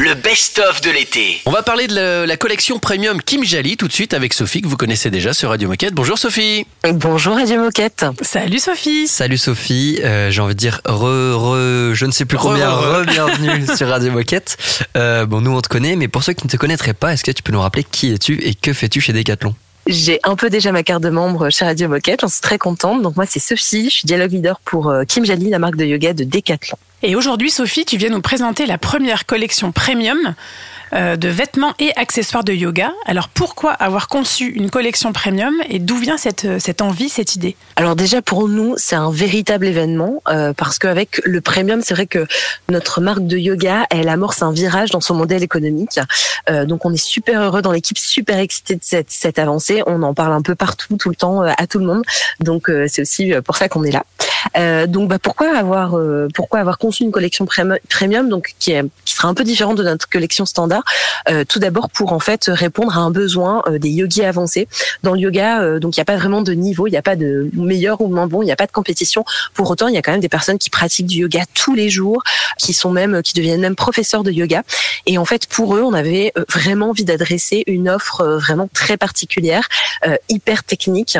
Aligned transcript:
Le 0.00 0.14
best-of 0.14 0.80
de 0.80 0.90
l'été. 0.90 1.40
On 1.46 1.50
va 1.50 1.62
parler 1.62 1.86
de 1.86 1.94
la, 1.94 2.26
la 2.26 2.36
collection 2.36 2.78
premium 2.78 3.22
Kim 3.22 3.44
Jali 3.44 3.76
tout 3.76 3.86
de 3.86 3.92
suite 3.92 4.14
avec 4.14 4.32
Sophie 4.32 4.60
que 4.62 4.66
vous 4.66 4.76
connaissez 4.76 5.10
déjà 5.10 5.32
sur 5.32 5.50
Radio 5.50 5.68
Moquette. 5.68 5.92
Bonjour 5.94 6.18
Sophie. 6.18 6.66
Bonjour 6.92 7.36
Radio 7.36 7.60
Moquette. 7.60 8.04
Salut 8.20 8.58
Sophie. 8.58 9.06
Salut 9.06 9.38
Sophie, 9.38 10.00
euh, 10.02 10.30
j'ai 10.30 10.40
envie 10.40 10.54
de 10.54 10.58
dire 10.58 10.80
re, 10.86 11.36
re, 11.36 11.94
je 11.94 12.06
ne 12.06 12.10
sais 12.10 12.24
plus 12.24 12.38
combien, 12.38 12.70
re, 12.70 12.80
re. 12.80 13.00
re, 13.02 13.06
bienvenue 13.06 13.66
sur 13.76 13.88
Radio 13.88 14.10
Moquette. 14.12 14.56
Euh, 14.96 15.24
bon, 15.26 15.40
nous 15.40 15.52
on 15.52 15.60
te 15.60 15.68
connaît, 15.68 15.94
mais 15.94 16.08
pour 16.08 16.24
ceux 16.24 16.32
qui 16.32 16.46
ne 16.46 16.50
te 16.50 16.56
connaîtraient 16.56 16.94
pas, 16.94 17.12
est-ce 17.12 17.22
que 17.22 17.30
tu 17.30 17.42
peux 17.42 17.52
nous 17.52 17.60
rappeler 17.60 17.84
qui 17.84 18.12
es-tu 18.12 18.42
et 18.42 18.54
que 18.54 18.72
fais-tu 18.72 19.00
chez 19.00 19.12
Decathlon? 19.12 19.54
J'ai 19.86 20.20
un 20.24 20.36
peu 20.36 20.48
déjà 20.48 20.72
ma 20.72 20.82
carte 20.82 21.02
de 21.02 21.10
membre 21.10 21.50
chez 21.50 21.64
Radio 21.64 21.88
Moquette, 21.88 22.20
j'en 22.22 22.28
suis 22.28 22.40
très 22.40 22.58
contente. 22.58 23.02
Donc 23.02 23.16
moi 23.16 23.26
c'est 23.28 23.40
Sophie, 23.40 23.84
je 23.90 23.94
suis 23.96 24.06
dialogue 24.06 24.32
leader 24.32 24.58
pour 24.64 24.88
euh, 24.90 25.04
Kim 25.04 25.24
Jali, 25.24 25.50
la 25.50 25.58
marque 25.58 25.76
de 25.76 25.84
yoga 25.84 26.12
de 26.12 26.24
Decathlon. 26.24 26.78
Et 27.04 27.16
aujourd'hui 27.16 27.50
Sophie, 27.50 27.84
tu 27.84 27.96
viens 27.96 28.10
nous 28.10 28.20
présenter 28.20 28.64
la 28.64 28.78
première 28.78 29.26
collection 29.26 29.72
premium 29.72 30.36
euh, 30.94 31.16
de 31.16 31.28
vêtements 31.28 31.72
et 31.78 31.90
accessoires 31.96 32.44
de 32.44 32.52
yoga. 32.52 32.92
Alors 33.06 33.28
pourquoi 33.28 33.72
avoir 33.72 34.08
conçu 34.08 34.46
une 34.46 34.68
collection 34.68 35.12
premium 35.12 35.54
et 35.70 35.78
d'où 35.78 35.96
vient 35.96 36.18
cette, 36.18 36.44
euh, 36.44 36.58
cette 36.58 36.82
envie, 36.82 37.08
cette 37.08 37.34
idée? 37.34 37.56
Alors 37.76 37.96
déjà 37.96 38.20
pour 38.20 38.46
nous 38.46 38.74
c'est 38.76 38.94
un 38.94 39.10
véritable 39.10 39.66
événement 39.66 40.22
euh, 40.28 40.52
parce 40.52 40.78
qu'avec 40.78 41.22
le 41.24 41.40
premium 41.40 41.80
c'est 41.82 41.94
vrai 41.94 42.06
que 42.06 42.26
notre 42.68 43.00
marque 43.00 43.26
de 43.26 43.38
yoga 43.38 43.86
elle 43.90 44.08
amorce 44.08 44.42
un 44.42 44.52
virage 44.52 44.90
dans 44.90 45.00
son 45.00 45.14
modèle 45.14 45.42
économique. 45.42 45.98
Donc 46.66 46.84
on 46.84 46.92
est 46.92 46.96
super 46.96 47.40
heureux 47.40 47.62
dans 47.62 47.70
l'équipe, 47.70 47.96
super 47.96 48.38
excité 48.38 48.74
de 48.74 48.80
cette, 48.82 49.10
cette 49.10 49.38
avancée. 49.38 49.82
On 49.86 50.02
en 50.02 50.12
parle 50.12 50.32
un 50.32 50.42
peu 50.42 50.56
partout, 50.56 50.96
tout 50.96 51.08
le 51.08 51.14
temps, 51.14 51.42
à 51.42 51.66
tout 51.68 51.78
le 51.78 51.86
monde. 51.86 52.02
Donc 52.40 52.68
c'est 52.88 53.02
aussi 53.02 53.32
pour 53.44 53.56
ça 53.56 53.68
qu'on 53.68 53.84
est 53.84 53.92
là. 53.92 54.86
Donc 54.86 55.08
bah, 55.08 55.20
pourquoi 55.20 55.56
avoir 55.56 55.96
pourquoi 56.34 56.58
avoir 56.58 56.78
conçu 56.78 57.04
une 57.04 57.12
collection 57.12 57.46
premium 57.46 58.28
donc 58.28 58.54
qui 58.58 58.74
qui 59.04 59.14
sera 59.14 59.28
un 59.28 59.34
peu 59.34 59.44
différente 59.44 59.78
de 59.78 59.84
notre 59.84 60.08
collection 60.08 60.44
standard? 60.44 60.81
Euh, 61.28 61.44
tout 61.48 61.58
d'abord 61.58 61.90
pour 61.90 62.12
en 62.12 62.18
fait 62.18 62.46
répondre 62.48 62.96
à 62.96 63.00
un 63.00 63.10
besoin 63.10 63.62
euh, 63.66 63.78
des 63.78 63.90
yogis 63.90 64.24
avancés. 64.24 64.68
Dans 65.02 65.14
le 65.14 65.20
yoga 65.20 65.62
euh, 65.62 65.78
donc 65.78 65.96
il 65.96 66.00
n'y 66.00 66.02
a 66.02 66.04
pas 66.04 66.16
vraiment 66.16 66.42
de 66.42 66.52
niveau, 66.52 66.86
il 66.86 66.90
n'y 66.90 66.96
a 66.96 67.02
pas 67.02 67.16
de 67.16 67.50
meilleur 67.52 68.00
ou 68.00 68.08
moins 68.08 68.26
bon, 68.26 68.42
il 68.42 68.46
n'y 68.46 68.52
a 68.52 68.56
pas 68.56 68.66
de 68.66 68.72
compétition. 68.72 69.24
Pour 69.54 69.70
autant 69.70 69.88
il 69.88 69.94
y 69.94 69.98
a 69.98 70.02
quand 70.02 70.12
même 70.12 70.20
des 70.20 70.28
personnes 70.28 70.58
qui 70.58 70.70
pratiquent 70.70 71.06
du 71.06 71.18
yoga 71.18 71.42
tous 71.54 71.74
les 71.74 71.90
jours, 71.90 72.22
qui 72.58 72.72
sont 72.72 72.90
même 72.90 73.22
qui 73.22 73.34
deviennent 73.34 73.60
même 73.60 73.76
professeurs 73.76 74.22
de 74.22 74.30
yoga. 74.30 74.62
Et 75.06 75.18
en 75.18 75.24
fait 75.24 75.46
pour 75.46 75.76
eux 75.76 75.82
on 75.82 75.92
avait 75.92 76.32
vraiment 76.48 76.90
envie 76.90 77.04
d'adresser 77.04 77.64
une 77.66 77.88
offre 77.88 78.24
vraiment 78.24 78.68
très 78.72 78.96
particulière, 78.96 79.68
euh, 80.06 80.16
hyper 80.28 80.64
technique 80.64 81.18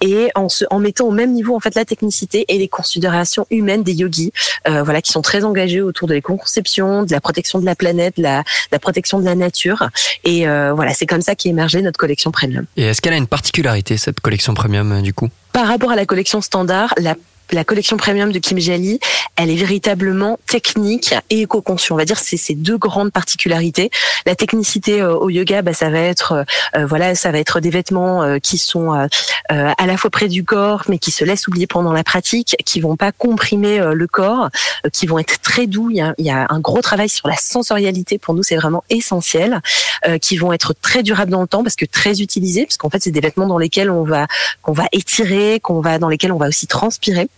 et 0.00 0.30
en, 0.34 0.48
se, 0.48 0.64
en 0.70 0.78
mettant 0.78 1.06
au 1.06 1.10
même 1.10 1.32
niveau 1.32 1.54
en 1.54 1.60
fait 1.60 1.74
la 1.74 1.84
technicité 1.84 2.44
et 2.48 2.58
les 2.58 2.68
considérations 2.68 3.46
humaines 3.50 3.82
des 3.82 3.92
yogis, 3.92 4.32
euh, 4.68 4.82
voilà, 4.82 5.02
qui 5.02 5.12
sont 5.12 5.22
très 5.22 5.44
engagés 5.44 5.80
autour 5.80 6.08
de 6.08 6.14
l'éco-conception, 6.14 7.02
de 7.02 7.12
la 7.12 7.20
protection 7.20 7.58
de 7.58 7.66
la 7.66 7.74
planète, 7.74 8.16
de 8.16 8.22
la, 8.22 8.40
de 8.40 8.44
la 8.72 8.78
protection 8.78 9.01
de 9.18 9.24
la 9.24 9.34
nature. 9.34 9.88
Et 10.24 10.48
euh, 10.48 10.72
voilà, 10.72 10.94
c'est 10.94 11.06
comme 11.06 11.22
ça 11.22 11.34
qu'est 11.34 11.48
émergée 11.48 11.82
notre 11.82 11.98
collection 11.98 12.30
premium. 12.30 12.66
Et 12.76 12.84
est-ce 12.84 13.00
qu'elle 13.00 13.14
a 13.14 13.16
une 13.16 13.26
particularité, 13.26 13.96
cette 13.96 14.20
collection 14.20 14.54
premium, 14.54 14.92
euh, 14.92 15.00
du 15.00 15.12
coup? 15.12 15.28
Par 15.52 15.66
rapport 15.66 15.90
à 15.90 15.96
la 15.96 16.06
collection 16.06 16.40
standard, 16.40 16.94
la 16.98 17.14
la 17.52 17.64
collection 17.64 17.96
premium 17.96 18.32
de 18.32 18.38
Kim 18.38 18.58
Jali, 18.58 18.98
elle 19.36 19.50
est 19.50 19.56
véritablement 19.56 20.38
technique 20.46 21.14
et 21.30 21.42
éco-conçue. 21.42 21.92
On 21.92 21.96
va 21.96 22.04
dire 22.04 22.18
c'est 22.18 22.36
ces 22.36 22.54
deux 22.54 22.78
grandes 22.78 23.12
particularités. 23.12 23.90
La 24.26 24.34
technicité 24.34 25.00
euh, 25.00 25.14
au 25.14 25.30
yoga, 25.30 25.62
bah, 25.62 25.72
ça 25.72 25.90
va 25.90 26.00
être 26.00 26.32
euh, 26.32 26.44
euh, 26.76 26.86
voilà, 26.86 27.14
ça 27.14 27.30
va 27.30 27.38
être 27.38 27.60
des 27.60 27.70
vêtements 27.70 28.22
euh, 28.22 28.38
qui 28.38 28.58
sont 28.58 28.94
euh, 28.94 29.06
à 29.48 29.86
la 29.86 29.96
fois 29.96 30.10
près 30.10 30.28
du 30.28 30.44
corps, 30.44 30.84
mais 30.88 30.98
qui 30.98 31.10
se 31.10 31.24
laissent 31.24 31.46
oublier 31.46 31.66
pendant 31.66 31.92
la 31.92 32.04
pratique, 32.04 32.56
qui 32.64 32.80
vont 32.80 32.96
pas 32.96 33.12
comprimer 33.12 33.80
le 33.92 34.06
corps, 34.06 34.50
qui 34.92 35.06
vont 35.06 35.18
être 35.18 35.40
très 35.40 35.66
doux. 35.66 35.90
Il 35.90 35.96
y, 35.96 36.00
a, 36.00 36.14
y 36.18 36.30
a 36.30 36.46
un 36.48 36.60
gros 36.60 36.80
travail 36.80 37.08
sur 37.08 37.28
la 37.28 37.36
sensorialité. 37.36 38.18
Pour 38.18 38.34
nous, 38.34 38.42
c'est 38.42 38.56
vraiment 38.56 38.84
essentiel. 38.90 39.60
Euh, 40.04 40.18
qui 40.18 40.36
vont 40.36 40.52
être 40.52 40.74
très 40.74 41.04
durables 41.04 41.30
dans 41.30 41.42
le 41.42 41.46
temps 41.46 41.62
parce 41.62 41.76
que 41.76 41.84
très 41.84 42.22
utilisés, 42.22 42.64
parce 42.66 42.76
qu'en 42.76 42.90
fait, 42.90 43.00
c'est 43.00 43.12
des 43.12 43.20
vêtements 43.20 43.46
dans 43.46 43.58
lesquels 43.58 43.88
on 43.88 44.02
va 44.02 44.26
qu'on 44.60 44.72
va 44.72 44.86
étirer, 44.90 45.60
qu'on 45.60 45.80
va 45.80 45.98
dans 46.00 46.08
lesquels 46.08 46.32
on 46.32 46.38
va 46.38 46.48
aussi 46.48 46.66
transpirer. 46.66 47.28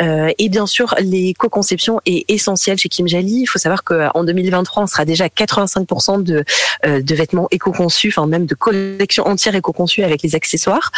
Euh, 0.00 0.32
et 0.38 0.48
bien 0.48 0.66
sûr, 0.66 0.94
l'éco-conception 0.98 2.00
est 2.06 2.24
essentielle 2.30 2.78
chez 2.78 2.88
Kim 2.88 3.06
Jali. 3.06 3.42
Il 3.42 3.46
faut 3.46 3.58
savoir 3.58 3.84
qu'en 3.84 4.24
2023, 4.24 4.84
on 4.84 4.86
sera 4.86 5.04
déjà 5.04 5.24
à 5.24 5.28
85% 5.28 6.22
de, 6.22 6.44
euh, 6.86 7.02
de 7.02 7.14
vêtements 7.14 7.48
éco-conçus, 7.50 8.08
enfin 8.08 8.26
même 8.26 8.46
de 8.46 8.54
collections 8.54 9.26
entières 9.26 9.54
éco-conçues 9.54 10.02
avec 10.02 10.22
les 10.22 10.34
accessoires. 10.34 10.90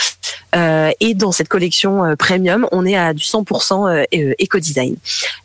Euh, 0.54 0.91
et 1.00 1.15
dans 1.15 1.32
cette 1.32 1.48
collection 1.48 2.04
euh, 2.04 2.16
premium, 2.16 2.66
on 2.72 2.84
est 2.84 2.97
à 2.97 3.15
du 3.15 3.25
100% 3.25 3.88
euh, 3.88 4.34
éco-design. 4.38 4.97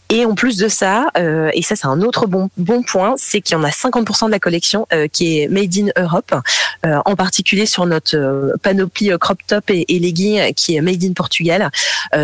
Et 0.10 0.26
en 0.26 0.36
plus 0.36 0.56
de 0.56 0.70
ça, 0.70 1.08
et 1.54 1.62
ça 1.62 1.76
c'est 1.76 1.86
un 1.86 2.02
autre 2.02 2.28
bon 2.28 2.84
point, 2.84 3.16
c'est 3.18 3.42
qu'il 3.42 3.58
y 3.58 3.60
en 3.60 3.64
a 3.66 3.72
50% 3.72 4.28
de 4.28 4.32
la 4.32 4.40
collection 4.40 4.88
qui 5.12 5.42
est 5.42 5.50
made 5.50 5.76
in 5.78 5.88
Europe, 6.02 6.34
en 6.84 7.16
particulier 7.18 7.66
sur 7.66 7.86
notre 7.86 8.54
panoplie 8.64 9.12
crop 9.20 9.38
top 9.48 9.70
et, 9.70 9.84
et 9.90 10.00
legging 10.00 10.40
euh, 10.40 10.52
qui 10.54 10.78
est 10.78 10.82
made 10.82 11.04
in 11.04 11.12
Portugal. 11.12 11.70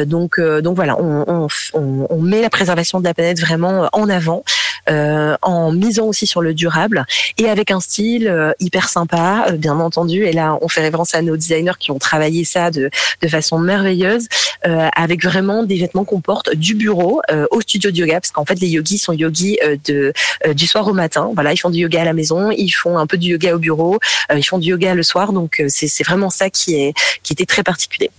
Donc 0.06 0.40
donc 0.40 0.78
voilà, 0.78 0.96
on 0.98 2.22
met 2.22 2.42
la 2.42 2.50
préservation 2.50 3.02
de 3.02 3.04
la 3.04 3.14
planète 3.14 3.42
vraiment 3.42 3.90
en 3.92 4.08
avant. 4.08 4.46
Euh, 4.90 5.38
en 5.42 5.72
misant 5.72 6.08
aussi 6.08 6.28
sur 6.28 6.42
le 6.42 6.54
durable 6.54 7.06
et 7.38 7.48
avec 7.48 7.72
un 7.72 7.80
style 7.80 8.28
euh, 8.28 8.52
hyper 8.60 8.90
sympa, 8.90 9.46
euh, 9.48 9.52
bien 9.54 9.80
entendu. 9.80 10.26
Et 10.26 10.34
là, 10.34 10.58
on 10.62 10.68
fait 10.68 10.82
référence 10.82 11.16
à 11.16 11.22
nos 11.22 11.38
designers 11.38 11.78
qui 11.80 11.92
ont 11.92 12.00
travaillé 12.00 12.44
ça 12.44 12.70
de, 12.70 12.90
de 13.22 13.28
façon 13.30 13.60
merveilleuse, 13.60 14.28
euh, 14.68 14.90
avec 14.94 15.24
vraiment 15.24 15.64
des 15.64 15.78
vêtements 15.78 16.04
qu'on 16.04 16.20
porte 16.20 16.54
du 16.54 16.76
bureau 16.76 17.22
euh, 17.32 17.46
au 17.52 17.62
studio 17.62 17.92
de 17.92 17.98
yoga, 17.98 18.20
parce 18.20 18.32
qu'en 18.32 18.44
fait, 18.44 18.60
les 18.60 18.68
yogis 18.68 18.98
sont 18.98 19.14
yogis 19.14 19.58
euh, 19.64 19.78
de 19.86 20.12
du 20.54 20.68
soir 20.68 20.86
au 20.86 20.94
matin. 20.94 21.32
Voilà, 21.34 21.54
ils 21.54 21.58
font 21.58 21.70
du 21.70 21.80
yoga 21.80 22.02
à 22.02 22.06
la 22.06 22.14
maison, 22.14 22.52
ils 22.52 22.72
font 22.72 22.98
un 22.98 23.08
peu 23.08 23.18
du 23.18 23.30
yoga 23.30 23.56
au 23.56 23.60
bureau, 23.60 24.00
ils 24.36 24.44
font 24.44 24.58
du 24.58 24.72
yoga 24.72 24.96
le 24.96 25.04
soir. 25.04 25.32
Donc, 25.32 25.64
c'est 25.70 25.88
c'est 25.88 26.04
vraiment 26.04 26.30
ça 26.30 26.50
qui 26.50 26.76
est 26.76 26.94
qui 27.24 27.32
était 27.32 27.46
très 27.46 27.64
particulier. 27.64 28.12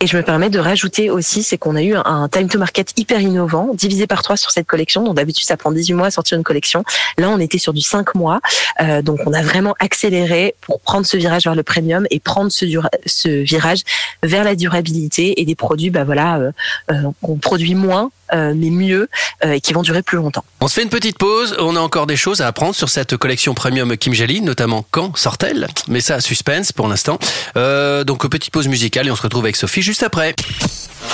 Et 0.00 0.06
je 0.06 0.16
me 0.16 0.22
permets 0.22 0.48
de 0.48 0.60
rajouter 0.60 1.10
aussi, 1.10 1.42
c'est 1.42 1.58
qu'on 1.58 1.74
a 1.74 1.82
eu 1.82 1.96
un 1.96 2.28
time 2.28 2.48
to 2.48 2.56
market 2.56 2.92
hyper 2.96 3.20
innovant, 3.20 3.70
divisé 3.74 4.06
par 4.06 4.22
trois 4.22 4.36
sur 4.36 4.52
cette 4.52 4.66
collection. 4.66 5.02
Donc 5.02 5.16
d'habitude, 5.16 5.44
ça 5.44 5.56
prend 5.56 5.72
18 5.72 5.94
mois 5.94 6.06
à 6.06 6.10
sortir 6.12 6.38
une 6.38 6.44
collection. 6.44 6.84
Là, 7.18 7.28
on 7.30 7.40
était 7.40 7.58
sur 7.58 7.72
du 7.72 7.80
5 7.80 8.14
mois. 8.14 8.40
Euh, 8.80 9.02
donc 9.02 9.18
on 9.26 9.32
a 9.32 9.42
vraiment 9.42 9.74
accéléré 9.80 10.54
pour 10.60 10.80
prendre 10.80 11.04
ce 11.04 11.16
virage 11.16 11.44
vers 11.44 11.56
le 11.56 11.64
premium 11.64 12.06
et 12.10 12.20
prendre 12.20 12.52
ce, 12.52 12.64
ce 13.06 13.28
virage 13.28 13.82
vers 14.22 14.44
la 14.44 14.54
durabilité 14.54 15.40
et 15.40 15.44
des 15.44 15.56
produits, 15.56 15.90
bah 15.90 16.04
voilà, 16.04 16.38
euh, 16.38 16.52
euh, 16.92 17.10
qu'on 17.20 17.36
produit 17.36 17.74
moins, 17.74 18.12
euh, 18.32 18.52
mais 18.56 18.70
mieux, 18.70 19.08
euh, 19.44 19.52
et 19.52 19.60
qui 19.60 19.72
vont 19.72 19.82
durer 19.82 20.02
plus 20.02 20.16
longtemps. 20.16 20.44
On 20.60 20.68
se 20.68 20.74
fait 20.74 20.82
une 20.82 20.88
petite 20.88 21.18
pause. 21.18 21.56
On 21.58 21.76
a 21.76 21.80
encore 21.80 22.06
des 22.06 22.16
choses 22.16 22.40
à 22.40 22.46
apprendre 22.46 22.74
sur 22.74 22.88
cette 22.88 23.16
collection 23.16 23.54
premium 23.54 23.96
Kim 23.96 24.12
Jali, 24.14 24.40
notamment 24.40 24.84
quand 24.90 25.16
sort-elle 25.16 25.68
Mais 25.88 26.00
ça, 26.00 26.20
suspense 26.20 26.72
pour 26.72 26.88
l'instant. 26.88 27.18
Euh, 27.56 28.04
donc 28.04 28.26
petite 28.28 28.52
pause 28.52 28.68
musicale 28.68 29.06
et 29.06 29.10
on 29.10 29.16
se 29.16 29.22
retrouve 29.22 29.44
avec 29.44 29.56
Sophie 29.56 29.82
juste 29.82 30.02
après. 30.02 30.34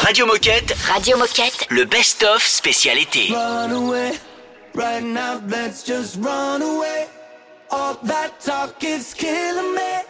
Radio 0.02 0.26
Moquette, 0.26 0.74
Radio 0.92 1.16
Moquette. 1.16 1.66
le 1.70 1.84
best-of 1.84 2.44
spécial 2.44 2.98
été. 2.98 3.28
Run 3.32 3.70
away, 3.72 4.12
right 4.74 5.02
now, 5.04 5.40
let's 5.48 5.84
just 5.86 6.16
run 6.22 6.62
away. 6.62 7.06
All 7.70 7.96
that 8.04 8.30
talk 8.44 8.82
is 8.82 9.14
killing 9.14 9.74
me. 9.74 10.02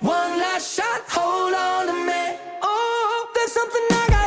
One 0.00 0.38
last 0.38 0.76
shot, 0.76 1.02
hold 1.08 1.54
on 1.54 1.86
to 1.86 1.92
me. 1.92 2.36
Oh, 2.62 3.28
there's 3.34 3.52
something 3.52 3.82
I 3.90 4.06
gotta 4.08 4.21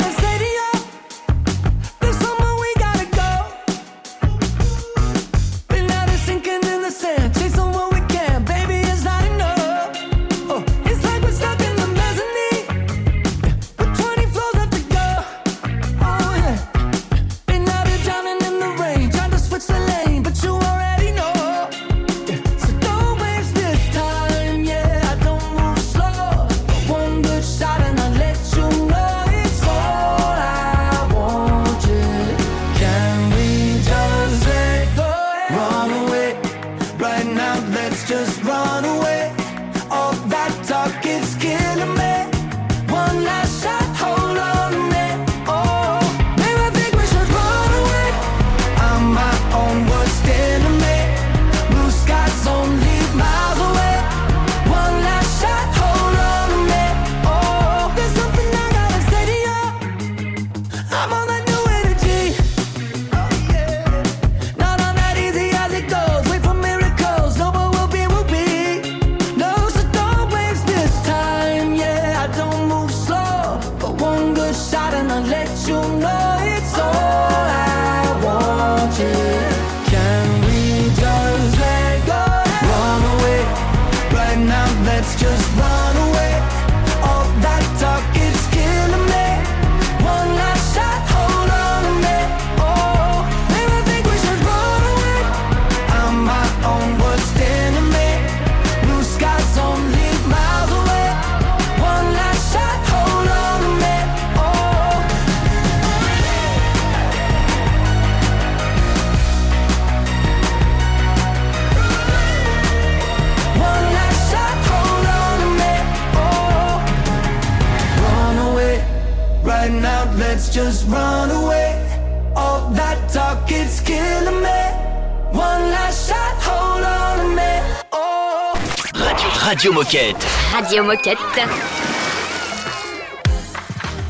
Radio, 129.45 129.69
Radio 129.69 129.83
Moquette. 129.83 130.25
Radio 130.53 130.83
Moquette. 130.83 131.19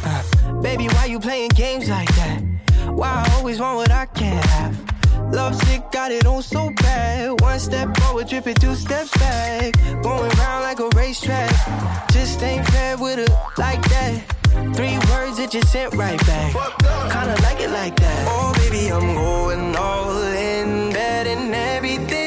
Uh, 0.05 0.61
baby, 0.61 0.87
why 0.87 1.05
you 1.07 1.19
playing 1.19 1.49
games 1.49 1.89
like 1.89 2.07
that? 2.15 2.41
Why 2.87 3.09
I 3.27 3.35
always 3.35 3.59
want 3.59 3.75
what 3.75 3.91
I 3.91 4.05
can't 4.05 4.45
have? 4.45 5.33
Love 5.33 5.55
sick, 5.65 5.83
got 5.91 6.11
it 6.11 6.25
on 6.25 6.41
so 6.41 6.69
bad. 6.77 7.41
One 7.41 7.59
step 7.59 7.97
forward, 7.97 8.29
tripping 8.29 8.55
two 8.55 8.75
steps 8.75 9.11
back. 9.17 9.73
Going 10.01 10.31
round 10.37 10.63
like 10.63 10.79
a 10.79 10.87
racetrack. 10.95 11.51
Just 12.13 12.41
ain't 12.41 12.65
fair 12.67 12.97
with 12.97 13.19
it 13.19 13.29
like 13.57 13.81
that. 13.89 14.23
Three 14.73 14.97
words 15.11 15.35
that 15.35 15.53
you 15.53 15.61
sent 15.63 15.95
right 15.95 16.19
back. 16.25 16.53
Kinda 17.11 17.35
like 17.43 17.59
it 17.59 17.71
like 17.71 17.97
that. 17.97 18.25
Oh, 18.29 18.53
baby, 18.55 18.89
I'm 18.89 19.13
going 19.13 19.75
all 19.75 20.17
in. 20.21 20.93
Betting 20.93 21.53
everything 21.53 22.24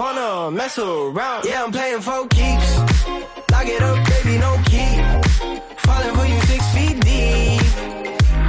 wanna 0.00 0.50
mess 0.50 0.78
around. 0.78 1.44
Yeah, 1.44 1.62
I'm 1.64 1.72
playing 1.72 2.00
for 2.00 2.26
keeps. 2.28 2.70
Lock 3.52 3.66
it 3.74 3.82
up, 3.82 3.98
baby, 4.08 4.34
no 4.46 4.52
key. 4.70 4.92
Falling 5.84 6.14
for 6.16 6.26
you 6.32 6.40
six 6.50 6.62
feet 6.74 6.96
deep. 7.08 7.70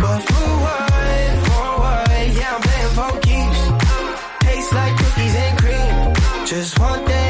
But 0.02 0.20
for 0.30 0.50
what? 0.66 1.32
For 1.46 1.68
what? 1.84 2.10
Yeah, 2.38 2.56
I'm 2.56 2.62
playing 2.68 2.94
for 2.98 3.12
keeps. 3.28 3.62
Tastes 4.46 4.74
like 4.80 4.94
cookies 5.02 5.36
and 5.44 5.54
cream. 5.62 5.94
Just 6.46 6.80
want 6.80 7.06
that 7.08 7.21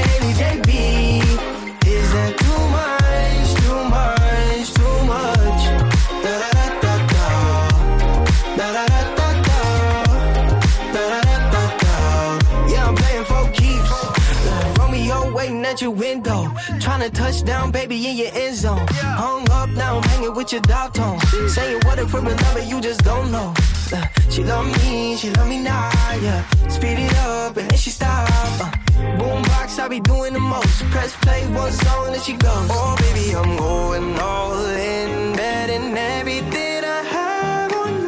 Trying 16.92 17.10
to 17.10 17.18
touch 17.18 17.44
down, 17.46 17.72
baby, 17.72 18.06
in 18.06 18.18
your 18.18 18.32
end 18.34 18.54
zone. 18.58 18.86
Hung 19.00 19.50
up, 19.50 19.70
now 19.70 19.96
I'm 20.00 20.04
hanging 20.04 20.36
with 20.36 20.52
your 20.52 20.60
dog 20.64 20.94
tone. 20.94 21.22
Saying 21.48 21.80
what 21.86 21.98
if 22.00 22.12
we're 22.14 22.20
in 22.20 22.26
love, 22.26 22.54
but 22.54 22.68
you 22.68 22.82
just 22.82 23.06
don't 23.06 23.32
know. 23.32 23.54
Uh, 23.94 24.06
she 24.30 24.44
love 24.44 24.66
me, 24.66 25.16
she 25.16 25.30
love 25.30 25.48
me 25.48 25.64
now, 25.64 25.90
yeah. 26.20 26.46
Speed 26.68 27.00
it 27.00 27.16
up 27.16 27.56
and 27.56 27.72
then 27.72 27.78
she 27.78 27.92
stop. 27.92 28.28
Uh, 28.60 28.70
boombox, 29.18 29.80
I 29.80 29.88
be 29.88 30.02
doing 30.02 30.34
the 30.34 30.42
most. 30.42 30.84
Press 30.92 31.16
play, 31.22 31.48
one 31.54 31.72
song, 31.72 32.12
then 32.12 32.20
she 32.20 32.34
goes. 32.34 32.68
Oh, 32.70 32.98
baby, 33.00 33.36
I'm 33.38 33.56
going 33.56 34.20
all 34.20 34.66
in. 34.66 35.34
Betting 35.38 35.96
everything 35.96 36.84
I 36.84 37.04
have 37.16 37.74
on 37.74 38.02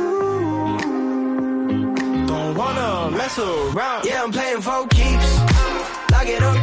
you. 2.19 2.27
Don't 2.27 2.53
wanna 2.57 3.11
mess 3.15 3.39
around. 3.39 4.03
Yeah, 4.03 4.23
I'm 4.23 4.31
playing 4.33 4.59
for 4.59 4.85
keeps. 4.87 5.39
Lock 6.11 6.27
it 6.27 6.43
up, 6.43 6.62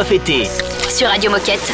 Été. 0.00 0.44
Sur 0.88 1.08
Radio 1.08 1.30
Moquette. 1.30 1.70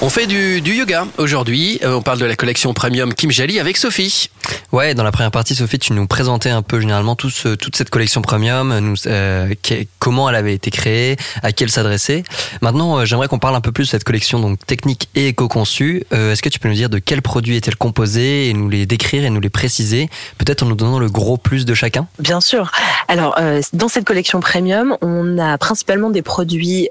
On 0.00 0.08
fait 0.08 0.26
du, 0.26 0.62
du 0.62 0.72
yoga 0.72 1.06
aujourd'hui. 1.18 1.78
Euh, 1.82 1.92
on 1.92 2.00
parle 2.00 2.18
de 2.18 2.24
la 2.24 2.34
collection 2.34 2.72
premium 2.72 3.12
Kim 3.12 3.30
Jali 3.30 3.60
avec 3.60 3.76
Sophie. 3.76 4.30
Ouais, 4.72 4.94
dans 4.94 5.02
la 5.02 5.10
première 5.10 5.32
partie, 5.32 5.56
Sophie, 5.56 5.80
tu 5.80 5.92
nous 5.94 6.06
présentais 6.06 6.50
un 6.50 6.62
peu 6.62 6.78
généralement 6.80 7.16
tout 7.16 7.28
ce- 7.28 7.56
toute 7.56 7.74
cette 7.74 7.90
collection 7.90 8.22
premium, 8.22 8.78
nous, 8.78 8.94
euh, 9.06 9.52
comment 9.98 10.28
elle 10.30 10.36
avait 10.36 10.54
été 10.54 10.70
créée, 10.70 11.16
à 11.42 11.50
qui 11.50 11.64
elle 11.64 11.70
s'adressait. 11.70 12.22
Maintenant, 12.62 12.98
euh, 12.98 13.04
j'aimerais 13.04 13.26
qu'on 13.26 13.40
parle 13.40 13.56
un 13.56 13.60
peu 13.60 13.72
plus 13.72 13.84
de 13.86 13.88
cette 13.90 14.04
collection 14.04 14.38
donc 14.38 14.64
technique 14.66 15.08
et 15.16 15.28
éco-conçue. 15.28 16.04
Euh, 16.12 16.32
Est-ce 16.32 16.42
que 16.42 16.48
tu 16.48 16.60
peux 16.60 16.68
nous 16.68 16.74
dire 16.76 16.88
de 16.88 17.00
quels 17.00 17.20
produits 17.20 17.56
est-elle 17.56 17.74
composée 17.74 18.48
et 18.48 18.54
nous 18.54 18.68
les 18.68 18.86
décrire 18.86 19.24
et 19.24 19.30
nous 19.30 19.40
les 19.40 19.50
préciser, 19.50 20.08
peut-être 20.38 20.62
en 20.62 20.66
nous 20.66 20.76
donnant 20.76 21.00
le 21.00 21.08
gros 21.10 21.36
plus 21.36 21.64
de 21.64 21.74
chacun? 21.74 22.06
Bien 22.20 22.40
sûr. 22.40 22.70
Alors, 23.08 23.34
euh, 23.40 23.60
dans 23.72 23.88
cette 23.88 24.04
collection 24.04 24.38
premium, 24.38 24.96
on 25.02 25.36
a 25.38 25.58
principalement 25.58 26.10
des 26.10 26.22
produits 26.22 26.88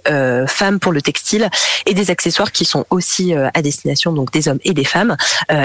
femmes 0.48 0.79
pour 0.79 0.91
le 0.91 1.01
textile 1.01 1.50
et 1.86 1.93
des 1.93 2.12
accessoires 2.12 2.51
qui 2.51 2.65
sont 2.65 2.86
aussi 2.89 3.33
à 3.33 3.62
destination 3.62 4.12
donc 4.12 4.31
des 4.33 4.50
hommes 4.50 4.59
et 4.65 4.74
des 4.74 4.83
femmes 4.83 5.15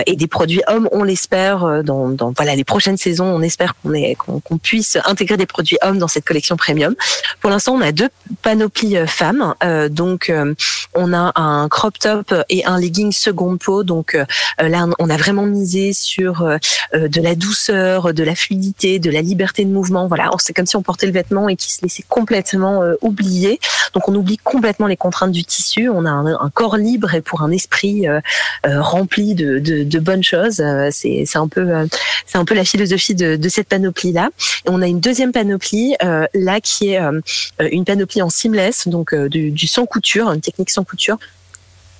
et 0.06 0.14
des 0.14 0.26
produits 0.28 0.62
hommes. 0.68 0.88
On 0.92 1.02
l'espère 1.02 1.64
euh, 1.64 1.82
dans, 2.10 2.32
voilà 2.32 2.56
les 2.56 2.64
prochaines 2.64 2.96
saisons. 2.96 3.26
On 3.26 3.42
espère 3.42 3.74
qu'on 4.18 4.58
puisse 4.58 4.98
intégrer 5.04 5.36
des 5.36 5.46
produits 5.46 5.78
hommes 5.82 5.98
dans 5.98 6.08
cette 6.08 6.24
collection 6.24 6.56
premium. 6.56 6.94
Pour 7.40 7.50
l'instant, 7.50 7.74
on 7.74 7.80
a 7.80 7.92
deux 7.92 8.08
panoplies 8.42 8.96
euh, 8.96 9.06
femmes. 9.06 9.54
Euh, 9.62 9.88
donc, 9.88 10.30
euh, 10.30 10.54
on 10.94 11.12
a 11.12 11.32
un 11.40 11.68
crop 11.68 11.98
top 11.98 12.34
et 12.48 12.64
un 12.64 12.78
legging 12.78 13.12
seconde 13.12 13.58
peau. 13.58 13.84
Donc 13.84 14.14
euh, 14.14 14.24
là, 14.58 14.86
on 14.98 15.10
a 15.10 15.16
vraiment 15.16 15.46
misé 15.46 15.92
sur 15.92 16.42
euh, 16.42 16.56
euh, 16.94 17.08
de 17.08 17.20
la 17.20 17.34
douceur, 17.34 18.14
de 18.14 18.22
la 18.22 18.34
fluidité, 18.34 18.98
de 18.98 19.10
la 19.10 19.22
liberté 19.22 19.64
de 19.64 19.70
mouvement. 19.70 20.06
Voilà, 20.06 20.30
c'est 20.38 20.52
comme 20.52 20.66
si 20.66 20.76
on 20.76 20.82
portait 20.82 21.06
le 21.06 21.12
vêtement 21.12 21.48
et 21.48 21.56
qu'il 21.56 21.72
se 21.72 21.82
laissait 21.82 22.04
complètement 22.08 22.82
euh, 22.82 22.94
oublier. 23.00 23.58
Donc 23.94 24.08
on 24.08 24.14
oublie 24.14 24.38
complètement 24.38 24.86
les 24.86 24.96
contraintes 24.96 25.32
du 25.32 25.44
tissu. 25.44 25.88
On 25.88 26.04
a 26.04 26.10
un, 26.10 26.50
corps 26.50 26.76
libre 26.76 27.14
et 27.14 27.20
pour 27.20 27.42
un 27.42 27.50
esprit 27.50 28.08
euh, 28.08 28.20
euh, 28.66 28.80
rempli 28.80 29.34
de, 29.34 29.58
de, 29.58 29.82
de 29.82 29.98
bonnes 29.98 30.22
choses. 30.22 30.60
Euh, 30.60 30.88
c'est 30.92 31.36
un 31.36 31.48
peu 31.48 31.68
euh, 31.68 31.86
c'est 32.26 32.38
un 32.38 32.44
peu 32.44 32.54
la 32.54 32.64
philosophie 32.64 33.14
de, 33.14 33.48
cette 33.48 33.68
panoplie 33.68 34.12
là. 34.12 34.30
Et 34.66 34.70
on 34.70 34.82
a 34.82 34.86
une 34.86 35.00
deuxième 35.00 35.32
panoplie 35.32 35.94
euh, 36.02 36.26
là 36.34 36.60
qui 36.60 36.90
est 36.90 37.00
euh, 37.00 37.20
une 37.60 37.84
panoplie 37.84 38.22
en 38.22 38.30
seamless, 38.30 38.88
donc 38.88 39.12
euh, 39.12 39.28
du, 39.28 39.50
du 39.50 39.66
sans 39.66 39.86
couture, 39.86 40.30
une 40.30 40.40
technique 40.40 40.70
sans 40.70 40.84
couture. 40.84 41.18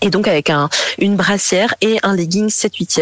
Et 0.05 0.11
donc 0.11 0.29
avec 0.29 0.51
un, 0.51 0.69
une 0.99 1.17
brassière 1.17 1.75
et 1.81 1.99
un 2.03 2.15
legging 2.15 2.51
7 2.51 2.77
8 2.77 3.01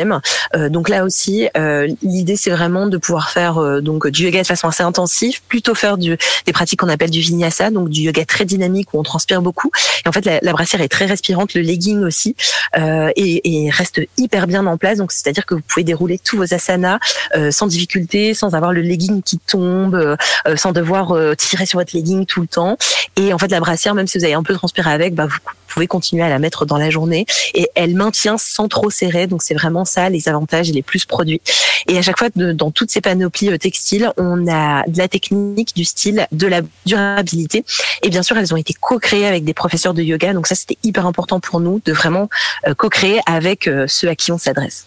euh, 0.54 0.68
Donc 0.68 0.88
là 0.88 1.04
aussi, 1.04 1.48
euh, 1.56 1.88
l'idée 2.02 2.36
c'est 2.36 2.50
vraiment 2.50 2.86
de 2.86 2.96
pouvoir 2.96 3.30
faire 3.30 3.58
euh, 3.58 3.80
donc 3.80 4.06
du 4.06 4.22
yoga 4.24 4.42
de 4.42 4.46
façon 4.46 4.68
assez 4.68 4.84
intensive, 4.84 5.42
plutôt 5.48 5.74
faire 5.74 5.98
du, 5.98 6.16
des 6.46 6.52
pratiques 6.52 6.78
qu'on 6.78 6.88
appelle 6.88 7.10
du 7.10 7.18
vinyasa, 7.18 7.70
donc 7.70 7.88
du 7.88 8.02
yoga 8.02 8.24
très 8.24 8.44
dynamique 8.44 8.94
où 8.94 9.00
on 9.00 9.02
transpire 9.02 9.42
beaucoup. 9.42 9.72
Et 10.04 10.08
en 10.08 10.12
fait, 10.12 10.24
la, 10.24 10.38
la 10.42 10.52
brassière 10.52 10.80
est 10.80 10.88
très 10.88 11.06
respirante, 11.06 11.54
le 11.54 11.62
legging 11.62 12.04
aussi, 12.04 12.36
euh, 12.78 13.10
et, 13.16 13.64
et 13.64 13.70
reste 13.70 14.00
hyper 14.16 14.46
bien 14.46 14.64
en 14.66 14.76
place. 14.76 14.98
Donc 14.98 15.10
c'est-à-dire 15.10 15.44
que 15.44 15.56
vous 15.56 15.62
pouvez 15.66 15.82
dérouler 15.82 16.20
tous 16.20 16.36
vos 16.36 16.54
asanas 16.54 17.00
euh, 17.34 17.50
sans 17.50 17.66
difficulté, 17.66 18.32
sans 18.32 18.54
avoir 18.54 18.72
le 18.72 18.80
legging 18.80 19.22
qui 19.22 19.38
tombe, 19.38 19.96
euh, 19.96 20.16
euh, 20.46 20.56
sans 20.56 20.70
devoir 20.70 21.16
tirer 21.36 21.66
sur 21.66 21.80
votre 21.80 21.96
legging 21.96 22.26
tout 22.26 22.42
le 22.42 22.46
temps. 22.46 22.76
Et 23.16 23.32
en 23.32 23.38
fait, 23.38 23.48
la 23.48 23.60
brassière, 23.60 23.94
même 23.94 24.06
si 24.06 24.18
vous 24.18 24.24
avez 24.24 24.34
un 24.34 24.42
peu 24.42 24.54
transpiré 24.54 24.92
avec, 24.92 25.14
bah, 25.14 25.26
vous 25.26 25.38
pouvez 25.72 25.86
continuer 25.86 26.22
à 26.22 26.28
la 26.28 26.38
mettre 26.38 26.66
dans 26.66 26.78
la 26.78 26.90
journée 26.90 27.26
et 27.54 27.68
elle 27.74 27.94
maintient 27.94 28.36
sans 28.38 28.68
trop 28.68 28.90
serrer. 28.90 29.26
Donc 29.26 29.42
c'est 29.42 29.54
vraiment 29.54 29.84
ça 29.84 30.08
les 30.08 30.28
avantages 30.28 30.70
et 30.70 30.72
les 30.72 30.82
plus 30.82 31.06
produits. 31.06 31.40
Et 31.88 31.98
à 31.98 32.02
chaque 32.02 32.18
fois, 32.18 32.28
dans 32.34 32.70
toutes 32.70 32.90
ces 32.90 33.00
panoplies 33.00 33.50
euh, 33.50 33.58
textiles, 33.58 34.12
on 34.16 34.46
a 34.48 34.84
de 34.86 34.98
la 34.98 35.08
technique, 35.08 35.74
du 35.74 35.84
style, 35.84 36.26
de 36.32 36.46
la 36.46 36.60
durabilité. 36.86 37.64
Et 38.02 38.10
bien 38.10 38.22
sûr, 38.22 38.36
elles 38.36 38.52
ont 38.52 38.56
été 38.56 38.74
co-créées 38.74 39.26
avec 39.26 39.44
des 39.44 39.54
professeurs 39.54 39.94
de 39.94 40.02
yoga. 40.02 40.32
Donc 40.32 40.46
ça, 40.46 40.54
c'était 40.54 40.78
hyper 40.82 41.06
important 41.06 41.40
pour 41.40 41.60
nous 41.60 41.80
de 41.84 41.92
vraiment 41.92 42.28
euh, 42.66 42.74
co-créer 42.74 43.20
avec 43.26 43.66
euh, 43.66 43.86
ceux 43.88 44.08
à 44.08 44.14
qui 44.14 44.32
on 44.32 44.38
s'adresse. 44.38 44.86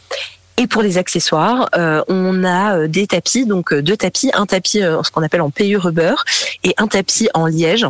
Et 0.57 0.67
pour 0.67 0.81
les 0.81 0.97
accessoires, 0.97 1.69
on 2.07 2.45
a 2.45 2.87
des 2.87 3.07
tapis, 3.07 3.45
donc 3.45 3.73
deux 3.73 3.97
tapis, 3.97 4.31
un 4.33 4.45
tapis 4.45 4.79
ce 4.79 5.11
qu'on 5.11 5.21
appelle 5.21 5.41
en 5.41 5.49
PU 5.49 5.75
rubber 5.75 6.15
et 6.63 6.73
un 6.77 6.87
tapis 6.87 7.27
en 7.33 7.47
liège. 7.47 7.85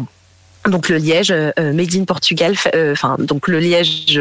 Donc 0.68 0.90
le 0.90 0.98
liège 0.98 1.32
euh, 1.32 1.52
euh, 1.60 1.74
made 1.74 1.94
in 1.96 2.06
Portugal, 2.06 2.56
euh, 2.74 2.94
enfin 2.94 3.18
donc 3.20 3.48
le 3.48 3.60
liège 3.60 4.20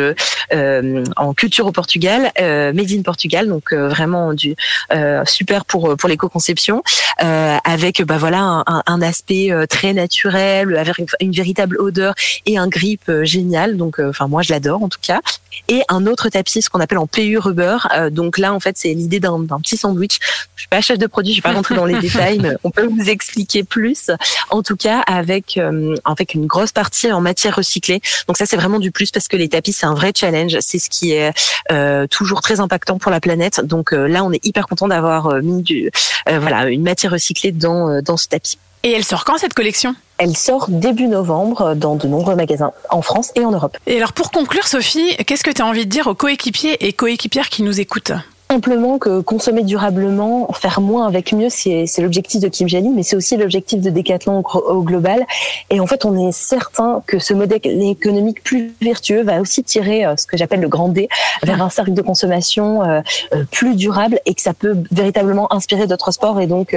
euh, 0.53 1.05
en 1.17 1.33
culture 1.33 1.67
au 1.67 1.73
Portugal, 1.73 2.31
euh, 2.41 2.73
made 2.73 2.91
in 2.93 3.03
Portugal, 3.03 3.49
donc 3.49 3.73
euh, 3.73 3.89
vraiment 3.89 4.35
du 4.35 4.55
euh, 4.93 5.23
super 5.25 5.65
pour 5.65 5.97
pour 5.97 6.09
l'éco-conception, 6.09 6.83
euh, 7.23 7.57
avec 7.65 8.03
bah 8.03 8.19
voilà 8.19 8.63
un, 8.67 8.83
un- 8.87 9.03
aspect 9.03 9.51
très 9.69 9.93
naturel, 9.93 10.77
avec 10.77 10.97
une, 11.21 11.33
véritable 11.33 11.79
odeur 11.79 12.15
et 12.47 12.59
un 12.59 12.69
grip 12.69 13.11
génial. 13.23 13.77
Donc 13.77 13.99
euh, 13.99 14.11
enfin 14.11 14.29
moi 14.29 14.43
je 14.43 14.53
l'adore 14.53 14.83
en 14.83 14.89
tout 14.89 15.01
cas. 15.01 15.21
Et 15.69 15.83
un 15.89 16.07
autre 16.07 16.29
tapis, 16.29 16.63
ce 16.63 16.69
qu'on 16.69 16.81
appelle 16.81 16.99
en 16.99 17.07
PU 17.07 17.39
rubber. 17.39 17.77
Euh, 17.97 18.11
donc 18.11 18.39
là 18.39 18.53
en 18.53 18.61
fait 18.61 18.77
c'est 18.77 18.93
l'idée 18.93 19.21
d'un 19.21 19.39
d'un 19.39 19.61
petit 19.61 19.77
sandwich. 19.77 20.19
Je 20.57 20.63
suis 20.63 20.69
pas 20.69 20.81
chef 20.81 20.99
de 20.99 21.07
produit, 21.07 21.33
je 21.33 21.39
vais 21.39 21.43
pas 21.43 21.53
rentrer 21.53 21.75
dans 21.75 21.85
les 21.87 21.99
détails, 22.01 22.39
mais 22.41 22.53
on 22.65 22.71
peut 22.71 22.87
vous 22.87 23.09
expliquer 23.09 23.65
plus. 23.65 24.11
En 24.51 24.63
tout 24.63 24.77
cas 24.77 25.01
avec 25.01 25.57
euh, 25.57 25.95
avec 26.35 26.43
une 26.43 26.47
grosse 26.47 26.73
partie 26.73 27.13
en 27.13 27.21
matière 27.21 27.57
recyclée. 27.57 28.01
Donc 28.27 28.37
ça 28.37 28.47
c'est 28.47 28.57
vraiment 28.57 28.79
du 28.79 28.91
plus 28.91 29.11
parce 29.11 29.29
que 29.29 29.37
les 29.37 29.49
tapis 29.49 29.73
c'est 29.73 29.87
un 29.87 29.95
vrai 29.95 30.13
challenge. 30.15 30.57
C'est 30.61 30.79
ce 30.79 30.91
qui 30.91 31.13
est 31.13 31.33
euh, 31.71 32.07
toujours 32.07 32.41
très 32.41 32.61
impactant 32.61 32.99
pour 32.99 33.11
la 33.11 33.21
planète. 33.21 33.61
Donc 33.61 33.93
euh, 33.93 34.07
là 34.07 34.25
on 34.25 34.33
est 34.33 34.45
hyper 34.45 34.67
content 34.67 34.89
d'avoir 34.89 35.29
euh, 35.29 35.41
mis 35.41 35.63
du 35.63 35.91
euh, 36.29 36.39
voilà 36.39 36.69
une 36.69 36.83
matière 36.83 37.13
recyclée 37.13 37.53
dans 37.53 37.89
euh, 37.89 38.01
dans 38.03 38.17
ce 38.17 38.29
tapis. 38.29 38.59
Et 38.83 38.93
elle 38.93 39.05
sort 39.05 39.25
quand 39.25 39.39
cette 39.39 39.55
collection? 39.55 39.95
Elle 40.19 40.37
sort 40.37 40.67
début 40.69 41.07
novembre 41.07 41.75
dans 41.75 41.97
de 41.97 42.07
nombreux 42.07 42.37
magasins 42.37 42.73
en 42.91 43.01
France 43.01 43.33
et 43.35 43.45
en 43.45 43.51
Europe. 43.51 43.77
Et 43.87 43.97
alors 43.97 44.13
pour 44.13 44.31
conclure, 44.31 44.67
Sophie, 44.67 45.17
qu'est-ce 45.27 45.43
que 45.43 45.51
tu 45.51 45.63
as 45.63 45.67
envie 45.67 45.87
de 45.87 45.91
dire 45.91 46.07
aux 46.07 46.15
coéquipiers 46.15 46.87
et 46.87 46.93
coéquipières 46.93 47.49
qui 47.49 47.63
nous 47.63 47.81
écoutent? 47.81 48.13
Simplement 48.51 48.99
que 48.99 49.21
consommer 49.21 49.63
durablement, 49.63 50.53
faire 50.53 50.81
moins 50.81 51.07
avec 51.07 51.33
mieux, 51.33 51.49
c'est 51.49 51.87
l'objectif 51.99 52.41
de 52.41 52.49
Kim 52.49 52.69
Jali, 52.69 52.91
mais 52.91 53.03
c'est 53.03 53.17
aussi 53.17 53.37
l'objectif 53.37 53.81
de 53.81 53.91
Decathlon 53.91 54.45
au, 54.55 54.83
global. 54.83 55.25
Et 55.71 55.81
en 55.81 55.87
fait, 55.87 56.05
on 56.05 56.29
est 56.29 56.31
certain 56.31 57.03
que 57.07 57.19
ce 57.19 57.33
modèle 57.33 57.61
économique 57.65 58.45
plus 58.45 58.75
vertueux 58.83 59.23
va 59.23 59.41
aussi 59.41 59.65
tirer 59.65 60.05
euh, 60.05 60.15
ce 60.17 60.27
que 60.27 60.37
j'appelle 60.37 60.61
le 60.61 60.69
grand 60.69 60.89
D 60.89 61.09
vers 61.43 61.63
un 61.63 61.71
cercle 61.71 61.95
de 61.95 62.03
consommation 62.03 62.85
euh, 62.85 63.01
euh, 63.33 63.45
plus 63.51 63.77
durable 63.77 64.21
et 64.27 64.35
que 64.35 64.43
ça 64.43 64.53
peut 64.53 64.77
véritablement 64.93 65.53
inspirer 65.53 65.87
d'autres 65.87 66.13
sports. 66.13 66.41
Et 66.41 66.47
donc, 66.47 66.77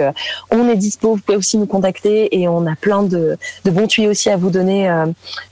on 0.51 0.69
est 0.69 0.75
dispo, 0.77 1.15
vous 1.15 1.21
pouvez 1.21 1.37
aussi 1.37 1.57
nous 1.57 1.67
contacter 1.67 2.39
et 2.39 2.47
on 2.47 2.65
a 2.65 2.75
plein 2.75 3.03
de, 3.03 3.37
de 3.65 3.71
bons 3.71 3.87
tuyaux 3.87 4.11
aussi 4.11 4.29
à 4.29 4.37
vous 4.37 4.49
donner 4.49 4.89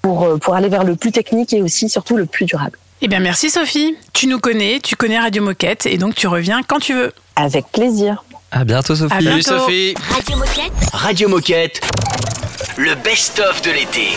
pour, 0.01 0.39
pour 0.39 0.55
aller 0.55 0.69
vers 0.69 0.85
le 0.85 0.95
plus 0.95 1.11
technique 1.11 1.53
et 1.53 1.61
aussi 1.61 1.89
surtout 1.89 2.15
le 2.15 2.25
plus 2.25 2.45
durable. 2.45 2.77
Eh 3.05 3.07
bien 3.07 3.19
merci 3.19 3.51
Sophie, 3.51 3.95
tu 4.13 4.25
nous 4.25 4.39
connais, 4.39 4.79
tu 4.79 4.95
connais 4.95 5.19
Radio 5.19 5.43
Moquette 5.43 5.85
et 5.85 5.99
donc 5.99 6.15
tu 6.15 6.25
reviens 6.25 6.63
quand 6.63 6.79
tu 6.79 6.95
veux. 6.95 7.13
Avec 7.35 7.67
plaisir. 7.71 8.23
À 8.49 8.63
bientôt, 8.63 8.95
Sophie. 8.95 9.13
À 9.13 9.17
Salut 9.17 9.43
bientôt. 9.43 9.59
Sophie. 9.59 9.93
Radio 10.09 10.37
Moquette. 10.37 10.73
Radio 10.91 11.29
Moquette. 11.29 11.81
Le 12.77 12.95
best-of 12.95 13.61
de 13.61 13.69
l'été. 13.69 14.07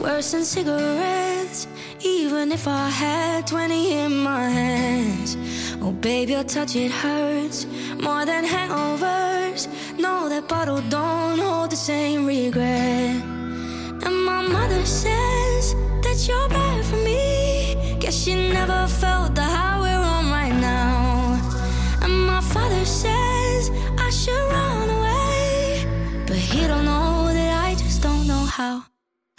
Worse, 0.00 0.32
than 0.32 0.42
cigarettes. 0.42 1.68
Even 2.04 2.50
if 2.50 2.66
I 2.66 2.90
had 2.90 3.46
20 3.46 3.92
in 3.92 4.08
my 4.08 4.50
hands. 4.50 5.36
Oh, 5.80 5.92
baby, 5.92 6.32
your 6.32 6.42
touch, 6.42 6.74
it 6.74 6.90
hurts 6.90 7.68
more 8.02 8.26
than 8.26 8.44
hangovers. 8.44 9.68
No, 9.96 10.28
that 10.28 10.48
bottle 10.48 10.82
don't 10.90 11.38
hold 11.38 11.70
the 11.70 11.76
same 11.76 12.26
regret. 12.26 13.14
And 14.02 14.24
my 14.24 14.42
mother 14.42 14.84
says 14.84 15.09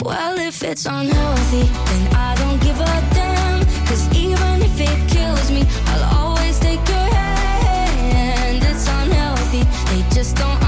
Well, 0.04 0.40
if 0.40 0.64
it's 0.64 0.86
unhealthy, 0.88 1.64
then 1.64 2.16
I 2.16 2.36
don't 2.36 2.60
give 2.62 2.80
a 2.80 3.14
damn. 3.14 3.60
Cause 3.86 4.08
even 4.18 4.62
if 4.62 4.80
it 4.80 5.10
kills 5.10 5.52
me, 5.52 5.64
I'll 5.86 6.18
always 6.18 6.60
take 6.60 6.86
your 6.88 7.10
hand. 7.14 8.64
It's 8.64 8.88
unhealthy, 8.88 9.64
they 9.90 10.16
just 10.16 10.38
don't 10.38 10.61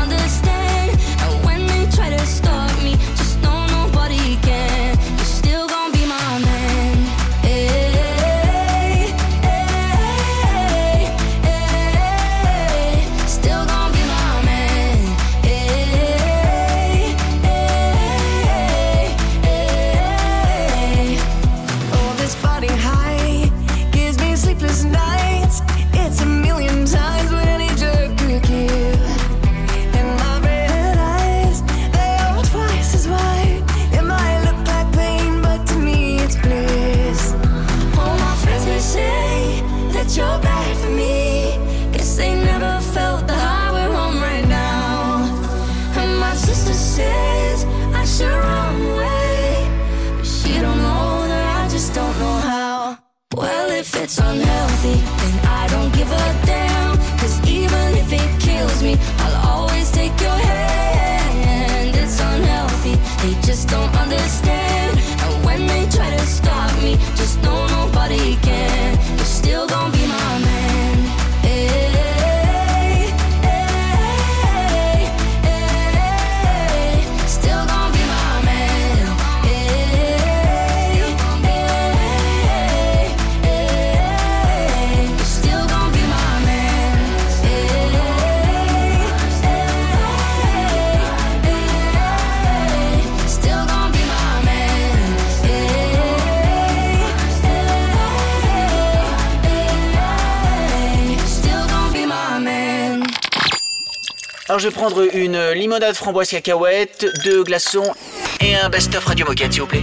Alors 104.53 104.59
je 104.59 104.67
vais 104.67 104.75
prendre 104.75 105.03
une 105.15 105.49
limonade 105.53 105.95
framboise 105.95 106.29
cacahuète, 106.29 107.07
deux 107.23 107.43
glaçons 107.43 107.91
et 108.39 108.53
un 108.55 108.69
best-of 108.69 109.03
Radio 109.03 109.25
Moquette 109.25 109.51
s'il 109.51 109.61
vous 109.63 109.67
plaît. 109.67 109.81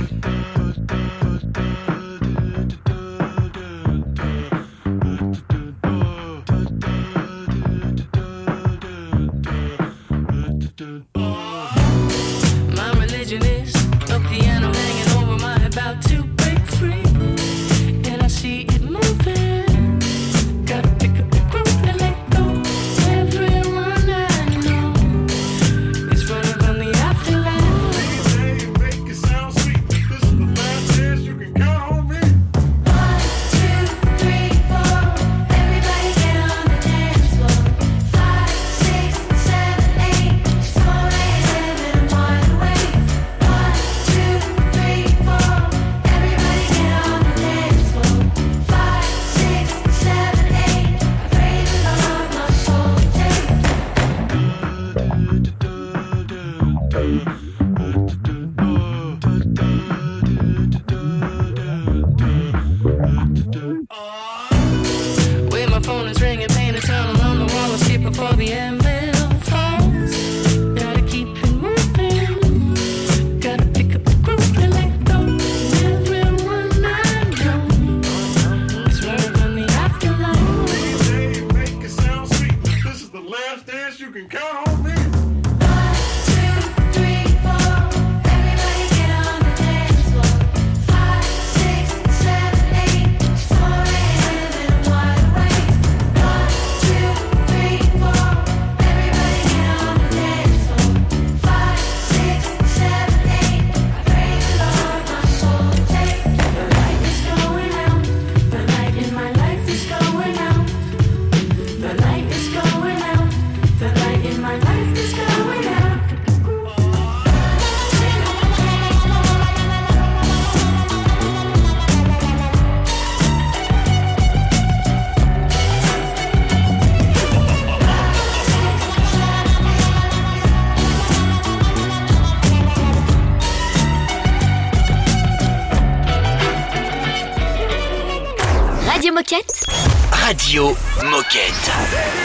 Get. 141.33 141.61
Weekend. 141.61 142.20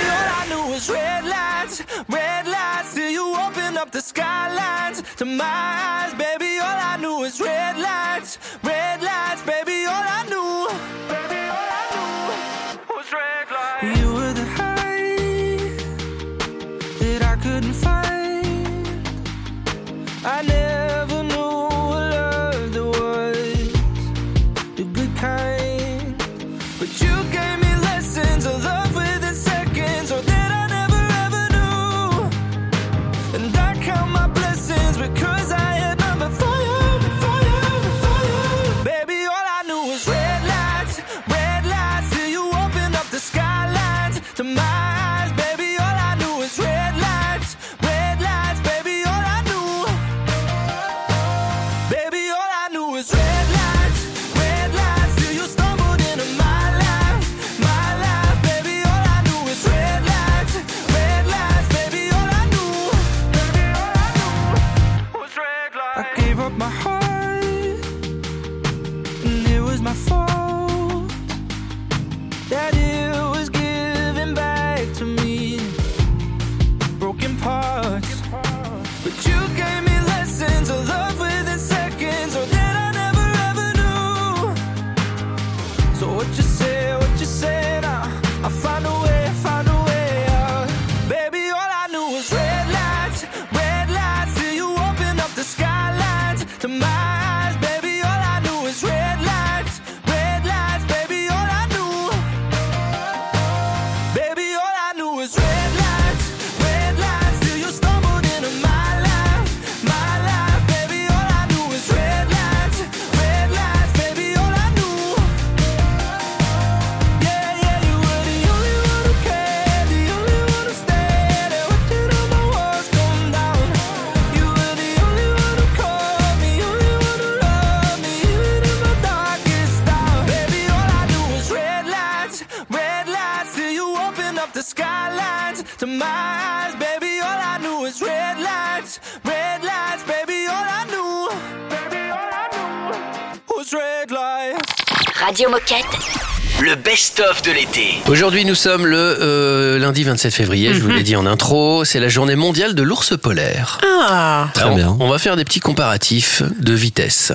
De 147.46 147.52
l'été. 147.52 147.96
Aujourd'hui, 148.08 148.44
nous 148.46 148.56
sommes 148.56 148.88
le 148.88 148.98
euh, 148.98 149.78
lundi 149.78 150.04
27 150.04 150.34
février, 150.34 150.74
je 150.74 150.80
vous 150.80 150.90
l'ai 150.90 151.04
dit 151.04 151.16
en 151.16 151.26
intro, 151.26 151.86
c'est 151.86 152.00
la 152.00 152.10
journée 152.10 152.36
mondiale 152.36 152.74
de 152.74 152.82
l'ours 152.82 153.16
polaire. 153.18 153.80
Ah, 153.84 154.48
Très 154.54 154.64
Alors, 154.64 154.76
bien. 154.76 154.98
On 155.00 155.10
va 155.10 155.20
faire 155.20 155.36
des 155.36 155.44
petits 155.46 155.60
comparatifs 155.60 156.42
de 156.60 156.74
vitesse 156.74 157.34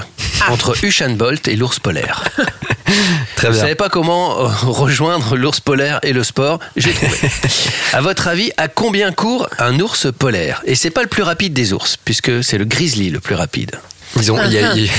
entre 0.49 0.75
Usain 0.85 1.11
Bolt 1.11 1.47
et 1.49 1.55
l'ours 1.55 1.79
polaire. 1.79 2.25
Très 3.37 3.49
Vous 3.49 3.53
bien. 3.55 3.63
savez 3.63 3.75
pas 3.77 3.89
comment 3.89 4.41
euh, 4.41 4.49
rejoindre 4.63 5.37
l'ours 5.37 5.61
polaire 5.61 6.01
et 6.03 6.13
le 6.13 6.25
sport 6.25 6.59
J'ai 6.77 6.93
trouvé. 6.93 7.17
à 7.93 8.01
votre 8.01 8.27
avis, 8.27 8.51
à 8.57 8.67
combien 8.69 9.13
court 9.13 9.49
un 9.59 9.79
ours 9.79 10.09
polaire? 10.19 10.61
Et 10.65 10.75
c'est 10.75 10.91
pas 10.91 11.03
le 11.03 11.09
plus 11.09 11.23
rapide 11.23 11.53
des 11.53 11.73
ours, 11.73 11.97
puisque 12.05 12.43
c'est 12.43 12.59
le 12.59 12.65
grizzly 12.65 13.11
le 13.11 13.21
plus 13.21 13.37
rapide. 13.37 13.79
Ils 14.17 14.33
ont, 14.33 14.37
y 14.45 14.59
a- 14.59 14.75
y 14.75 14.91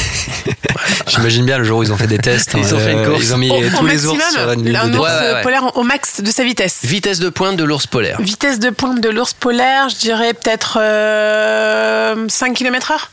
J'imagine 1.08 1.45
bien 1.45 1.58
le 1.58 1.63
jour 1.63 1.80
où 1.80 1.84
ils 1.84 1.91
ont 1.91 1.97
fait 1.97 2.08
des 2.08 2.17
tests. 2.17 2.52
Ils 2.56 2.63
hein, 2.65 2.74
ont 2.74 2.80
fait 2.80 2.93
une 2.93 3.00
euh, 3.00 3.10
course. 3.12 3.24
Ils 3.24 3.34
ont 3.34 3.38
mis 3.38 3.52
au, 3.52 3.60
tous 3.69 3.84
au 3.84 3.86
les 3.88 4.06
ours 4.06 4.17
maximum, 4.17 4.43
sur 4.43 4.52
une 4.54 4.76
un 4.76 4.88
de 4.88 4.97
ours 4.97 5.10
Ouais, 5.10 5.41
polaire 5.41 5.78
au 5.78 5.84
max 5.84 6.21
de 6.21 6.32
sa 6.32 6.43
vitesse. 6.43 6.80
Vitesse 6.84 7.19
de 7.19 7.30
pointe 7.30 7.58
de 7.58 7.63
l'ours 7.63 7.88
polaire. 7.88 8.21
Vitesse 8.21 8.60
de 8.60 8.69
pointe 8.69 9.02
de 9.02 9.10
l'ours 9.10 9.34
polaire, 9.34 9.89
je 9.89 9.97
dirais 9.97 10.34
peut-être 10.34 10.78
euh, 10.82 12.26
5 12.30 12.54
km 12.54 12.91
heure 12.91 13.12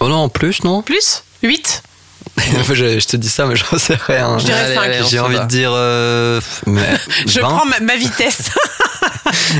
Oh 0.00 0.08
non, 0.08 0.28
plus, 0.28 0.62
non? 0.64 0.82
Plus? 0.82 1.22
8 1.42 1.82
je, 2.74 2.98
je 3.00 3.06
te 3.06 3.16
dis 3.16 3.28
ça, 3.28 3.46
mais 3.46 3.56
j'en 3.56 3.78
sais 3.78 3.96
rien. 4.06 4.38
Je 4.38 4.44
dirais 4.44 4.60
Allez, 4.60 4.74
cinq. 4.74 4.82
allez, 4.84 4.98
on 5.02 5.08
J'ai 5.08 5.16
se 5.18 5.22
envie 5.22 5.36
bat. 5.36 5.42
de 5.44 5.48
dire 5.48 5.70
euh, 5.74 6.40
mais 6.66 6.82
Je 7.26 7.40
20, 7.40 7.48
prends 7.48 7.66
ma, 7.66 7.80
ma 7.80 7.96
vitesse. 7.96 8.50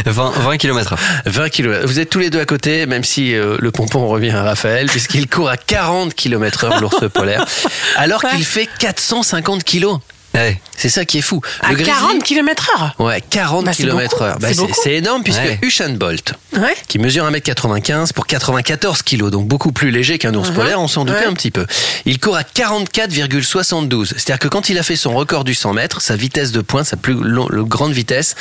20, 0.06 0.30
20 0.40 0.56
km 0.58 0.94
20 1.26 1.48
km. 1.50 1.86
Vous 1.86 2.00
êtes 2.00 2.10
tous 2.10 2.18
les 2.18 2.30
deux 2.30 2.40
à 2.40 2.44
côté, 2.46 2.86
même 2.86 3.04
si 3.04 3.34
euh, 3.34 3.56
le 3.60 3.70
pompon 3.70 4.06
revient 4.08 4.30
à 4.30 4.42
Raphaël, 4.42 4.86
puisqu'il 4.86 5.28
court 5.28 5.48
à 5.48 5.56
40 5.56 6.14
km 6.14 6.64
heure 6.64 6.80
l'ours 6.80 7.08
polaire, 7.12 7.44
alors 7.96 8.22
Ouais. 8.24 8.30
qu'il 8.36 8.44
fait 8.44 8.68
450 8.78 9.64
kilos. 9.64 9.98
Ouais. 10.34 10.60
C'est 10.76 10.88
ça 10.90 11.04
qui 11.04 11.18
est 11.18 11.22
fou. 11.22 11.40
à 11.62 11.70
Le 11.70 11.76
grizzly- 11.76 11.86
40 11.86 12.22
km 12.22 12.70
heure 12.78 12.94
Ouais, 12.98 13.20
40 13.28 13.64
Bah, 13.64 13.72
c'est 13.72 13.82
km 13.84 14.10
beaucoup, 14.10 14.22
heure. 14.24 14.38
Bah, 14.38 14.48
c'est 14.82 14.92
énorme 14.94 15.22
puisque 15.24 15.40
Ouais. 15.40 15.58
Usain 15.62 15.88
Bolt, 15.90 16.34
Ouais. 16.56 16.76
qui 16.86 16.98
mesure 16.98 17.24
1m95 17.26 18.12
pour 18.12 18.26
94 18.26 19.02
kg, 19.02 19.30
donc 19.30 19.48
beaucoup 19.48 19.72
plus 19.72 19.90
léger 19.90 20.18
qu'un 20.18 20.34
ours 20.34 20.50
Mhm. 20.50 20.54
polaire, 20.54 20.80
on 20.80 20.86
s'en 20.86 21.04
doutait 21.04 21.20
Ouais. 21.20 21.26
un 21.26 21.32
petit 21.34 21.50
peu. 21.50 21.66
Il 22.04 22.20
court 22.20 22.36
à 22.36 22.44
44,72. 22.44 24.14
C'est-à-dire 24.16 24.38
que 24.38 24.48
quand 24.48 24.68
il 24.68 24.78
a 24.78 24.82
fait 24.82 24.96
son 24.96 25.14
record 25.14 25.44
du 25.44 25.54
100 25.54 25.72
mètres, 25.72 26.00
sa 26.00 26.14
vitesse 26.14 26.52
de 26.52 26.60
pointe, 26.60 26.86
sa 26.86 26.96
plus 26.96 27.14
long- 27.14 27.48
le 27.48 27.64
grande 27.64 27.92
vitesse, 27.92 28.34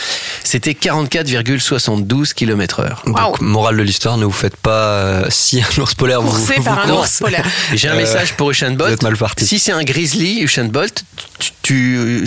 c'était 0.43 0.75
44,72 0.75 2.33
km 2.33 2.79
heure. 2.81 3.01
Donc, 3.05 3.41
morale 3.41 3.77
de 3.77 3.83
l'histoire, 3.83 4.17
ne 4.17 4.25
vous 4.25 4.31
faites 4.31 4.57
pas 4.57 4.71
euh, 4.71 5.25
si 5.29 5.61
un 5.61 5.81
ours 5.81 5.95
polaire 5.95 6.21
vous, 6.21 6.53
par 6.63 6.79
un 6.85 6.89
ours 6.91 7.19
polaire. 7.19 7.45
J'ai 7.73 7.87
un 7.89 7.93
Euh, 7.93 7.97
message 7.97 8.33
pour 8.33 8.51
Usain 8.51 8.69
vous 8.71 8.75
Bolt. 8.75 8.93
êtes 8.93 9.03
mal 9.03 9.17
parti. 9.17 9.45
Si 9.47 9.59
c'est 9.59 9.71
un 9.71 9.83
grizzly, 9.83 10.41
Usain 10.41 10.65
Bolt, 10.65 11.03
tu, 11.39 11.53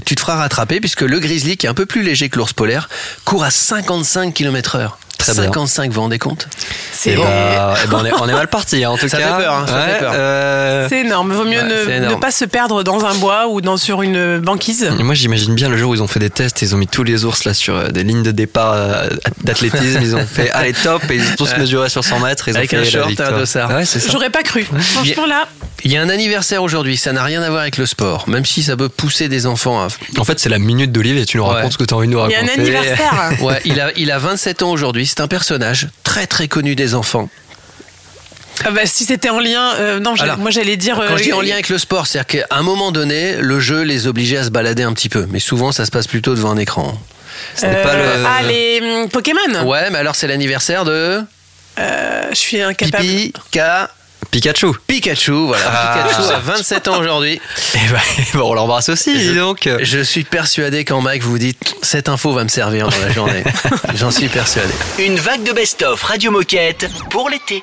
tu, 0.04 0.14
te 0.14 0.20
feras 0.20 0.36
rattraper 0.36 0.80
puisque 0.80 1.02
le 1.02 1.18
grizzly, 1.18 1.56
qui 1.56 1.66
est 1.66 1.68
un 1.68 1.74
peu 1.74 1.86
plus 1.86 2.02
léger 2.02 2.28
que 2.28 2.36
l'ours 2.36 2.52
polaire, 2.52 2.88
court 3.24 3.44
à 3.44 3.50
55 3.50 4.34
km 4.34 4.76
Très 5.20 5.32
bien. 5.34 5.42
55, 5.44 5.88
vous 5.88 5.94
vous 5.94 6.00
rendez 6.02 6.18
compte 6.18 6.48
C'est 6.92 7.12
Eh 7.12 7.16
bah, 7.16 7.74
eh 7.84 7.86
ben, 7.88 7.98
on, 8.00 8.04
est, 8.04 8.12
on 8.20 8.28
est 8.28 8.32
mal 8.32 8.48
parti, 8.48 8.84
hein, 8.84 8.90
en 8.90 8.96
tout 8.96 9.08
Ça 9.08 9.18
cas. 9.18 9.36
fait 9.36 9.42
peur, 9.44 9.54
hein, 9.54 9.64
ça 9.66 9.80
fait 9.86 9.98
peur. 10.00 10.12
euh, 10.14 10.86
c'est 10.88 11.00
énorme. 11.00 11.32
Vaut 11.32 11.44
mieux 11.44 11.60
Ouais, 11.60 11.86
ne, 11.86 11.90
énorme. 11.90 12.14
ne 12.14 12.20
pas 12.20 12.30
se 12.30 12.44
perdre 12.44 12.82
dans 12.82 13.04
un 13.04 13.14
bois 13.14 13.46
ou 13.48 13.60
dans, 13.60 13.76
sur 13.76 14.02
une 14.02 14.38
banquise. 14.38 14.90
Et 14.98 15.02
Moi, 15.02 15.14
j'imagine 15.14 15.54
bien 15.54 15.68
le 15.68 15.76
jour 15.76 15.90
où 15.90 15.94
ils 15.94 16.02
ont 16.02 16.08
fait 16.08 16.20
des 16.20 16.30
tests, 16.30 16.62
ils 16.62 16.74
ont 16.74 16.78
mis 16.78 16.86
tous 16.88 17.04
les 17.04 17.24
ours 17.24 17.44
là 17.44 17.54
sur 17.54 17.74
euh, 17.76 17.88
des 17.88 18.02
lignes 18.02 18.22
de 18.22 18.30
départ 18.32 18.72
euh, 18.74 19.08
d'athlétisme. 19.44 20.00
Ils 20.02 20.16
ont 20.16 20.26
fait 20.26 20.50
allez 20.54 20.72
top 20.72 21.02
et 21.10 21.16
ils 21.16 21.22
ont 21.22 21.36
tous 21.36 21.56
mesuré 21.56 21.88
sur 21.88 22.04
100 22.04 22.20
mètres. 22.20 22.48
Ils 22.48 22.56
Avec 22.56 22.72
ont 22.72 22.76
fait 22.76 22.82
un 22.82 22.90
short 22.90 23.10
et 23.10 23.22
un 23.22 23.32
dossard. 23.32 23.70
Ouais. 23.70 23.84
J'aurais 24.10 24.30
pas 24.30 24.42
cru. 24.42 24.64
Franchement, 24.64 25.26
là, 25.26 25.48
Il 25.84 25.90
y 25.92 25.96
a 25.96 26.02
un 26.02 26.08
anniversaire 26.08 26.62
aujourd'hui, 26.62 26.96
ça 26.96 27.12
n'a 27.12 27.22
rien 27.24 27.42
à 27.42 27.48
voir 27.50 27.62
avec 27.62 27.76
le 27.78 27.86
sport, 27.86 28.28
même 28.28 28.44
si 28.44 28.62
ça 28.62 28.76
peut 28.76 28.88
pousser 28.88 29.28
des 29.28 29.46
enfants 29.46 29.80
à... 29.82 29.88
En 30.18 30.24
fait, 30.24 30.38
c'est 30.38 30.48
la 30.48 30.58
minute 30.58 30.92
d'Olive 30.92 31.16
et 31.18 31.24
tu 31.24 31.36
nous 31.38 31.44
Ouais. 31.44 31.54
racontes 31.54 31.72
ce 31.72 31.78
que 31.78 31.84
tu 31.84 31.94
as 31.94 31.96
envie 31.96 32.06
de 32.06 32.12
nous 32.12 32.18
il 32.26 32.32
y 32.32 32.34
a 32.34 32.40
raconter. 32.40 32.60
un 32.60 32.62
anniversaire. 32.62 33.32
Ouais, 33.40 33.60
il 33.64 33.80
a, 33.80 33.90
il 33.96 34.10
a 34.10 34.18
27 34.18 34.62
ans 34.62 34.70
aujourd'hui, 34.70 35.06
c'est 35.10 35.20
un 35.20 35.28
personnage 35.28 35.88
très 36.04 36.26
très 36.26 36.46
connu 36.46 36.76
des 36.76 36.94
enfants. 36.94 37.28
Ah 38.64 38.70
bah, 38.70 38.82
si 38.84 39.04
c'était 39.04 39.30
en 39.30 39.40
lien, 39.40 39.74
euh, 39.78 40.00
non, 40.00 40.14
Alors, 40.20 40.38
moi 40.38 40.50
j'allais 40.50 40.76
dire. 40.76 40.96
Quand 40.96 41.14
euh, 41.14 41.16
je 41.16 41.22
dis 41.24 41.32
en 41.32 41.40
lien 41.40 41.54
avec 41.54 41.68
le 41.68 41.78
sport, 41.78 42.06
c'est-à-dire 42.06 42.46
qu'à 42.46 42.56
un 42.56 42.62
moment 42.62 42.92
donné, 42.92 43.36
le 43.36 43.58
jeu 43.58 43.82
les 43.82 44.06
obligeait 44.06 44.36
à 44.36 44.44
se 44.44 44.50
balader 44.50 44.82
un 44.82 44.92
petit 44.92 45.08
peu, 45.08 45.26
mais 45.30 45.40
souvent 45.40 45.72
ça 45.72 45.84
se 45.86 45.90
passe 45.90 46.06
plutôt 46.06 46.34
devant 46.34 46.50
un 46.50 46.58
écran. 46.58 46.94
Pas 47.60 47.66
euh, 47.66 48.18
le. 48.18 48.26
Ah, 48.26 48.42
les 48.42 48.80
hum, 48.82 49.08
Pokémon 49.08 49.64
Ouais, 49.66 49.90
mais 49.90 49.98
alors 49.98 50.14
c'est 50.14 50.26
l'anniversaire 50.28 50.84
de 50.84 51.22
Euh, 51.78 52.22
Je 52.30 52.34
suis 52.36 52.60
incapable. 52.60 53.02
Pipi, 53.02 53.32
Ka, 53.50 53.90
Pikachu. 54.30 54.74
Pikachu, 54.86 55.46
voilà. 55.48 55.64
Ah. 55.66 56.08
Pikachu 56.08 56.32
a 56.32 56.38
27 56.38 56.88
ans 56.88 57.00
aujourd'hui. 57.00 57.40
Et 57.74 57.78
ben, 57.90 58.40
on 58.40 58.54
l'embrasse 58.54 58.88
aussi, 58.88 59.16
dis 59.16 59.34
donc. 59.34 59.68
Je 59.80 60.00
suis 60.00 60.24
persuadé 60.24 60.84
qu'en 60.84 61.00
Mike 61.00 61.22
vous 61.22 61.32
vous 61.32 61.38
dites 61.38 61.76
cette 61.82 62.08
info 62.08 62.32
va 62.32 62.44
me 62.44 62.48
servir 62.48 62.88
dans 62.88 62.98
la 62.98 63.10
journée. 63.10 63.44
J'en 63.94 64.10
suis 64.10 64.28
persuadé. 64.28 64.72
Une 64.98 65.16
vague 65.16 65.42
de 65.42 65.52
best-of 65.52 66.02
Radio 66.02 66.30
Moquette 66.30 66.88
pour 67.10 67.28
l'été. 67.28 67.62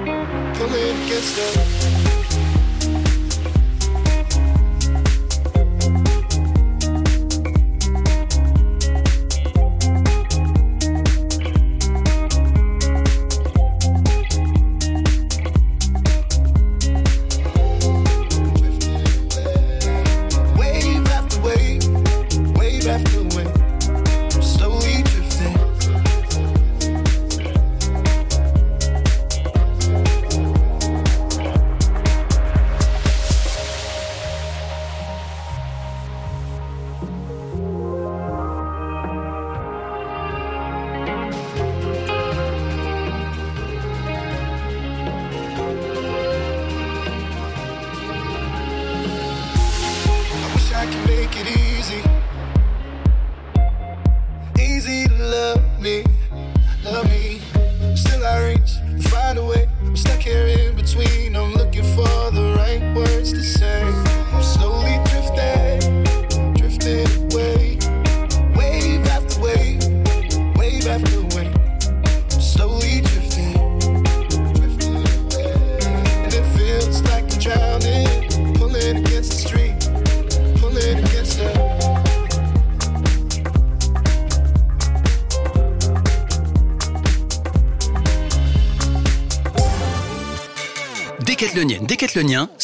Come 0.55 0.75
in, 0.75 1.07
get 1.07 1.23
stuck. 1.23 2.20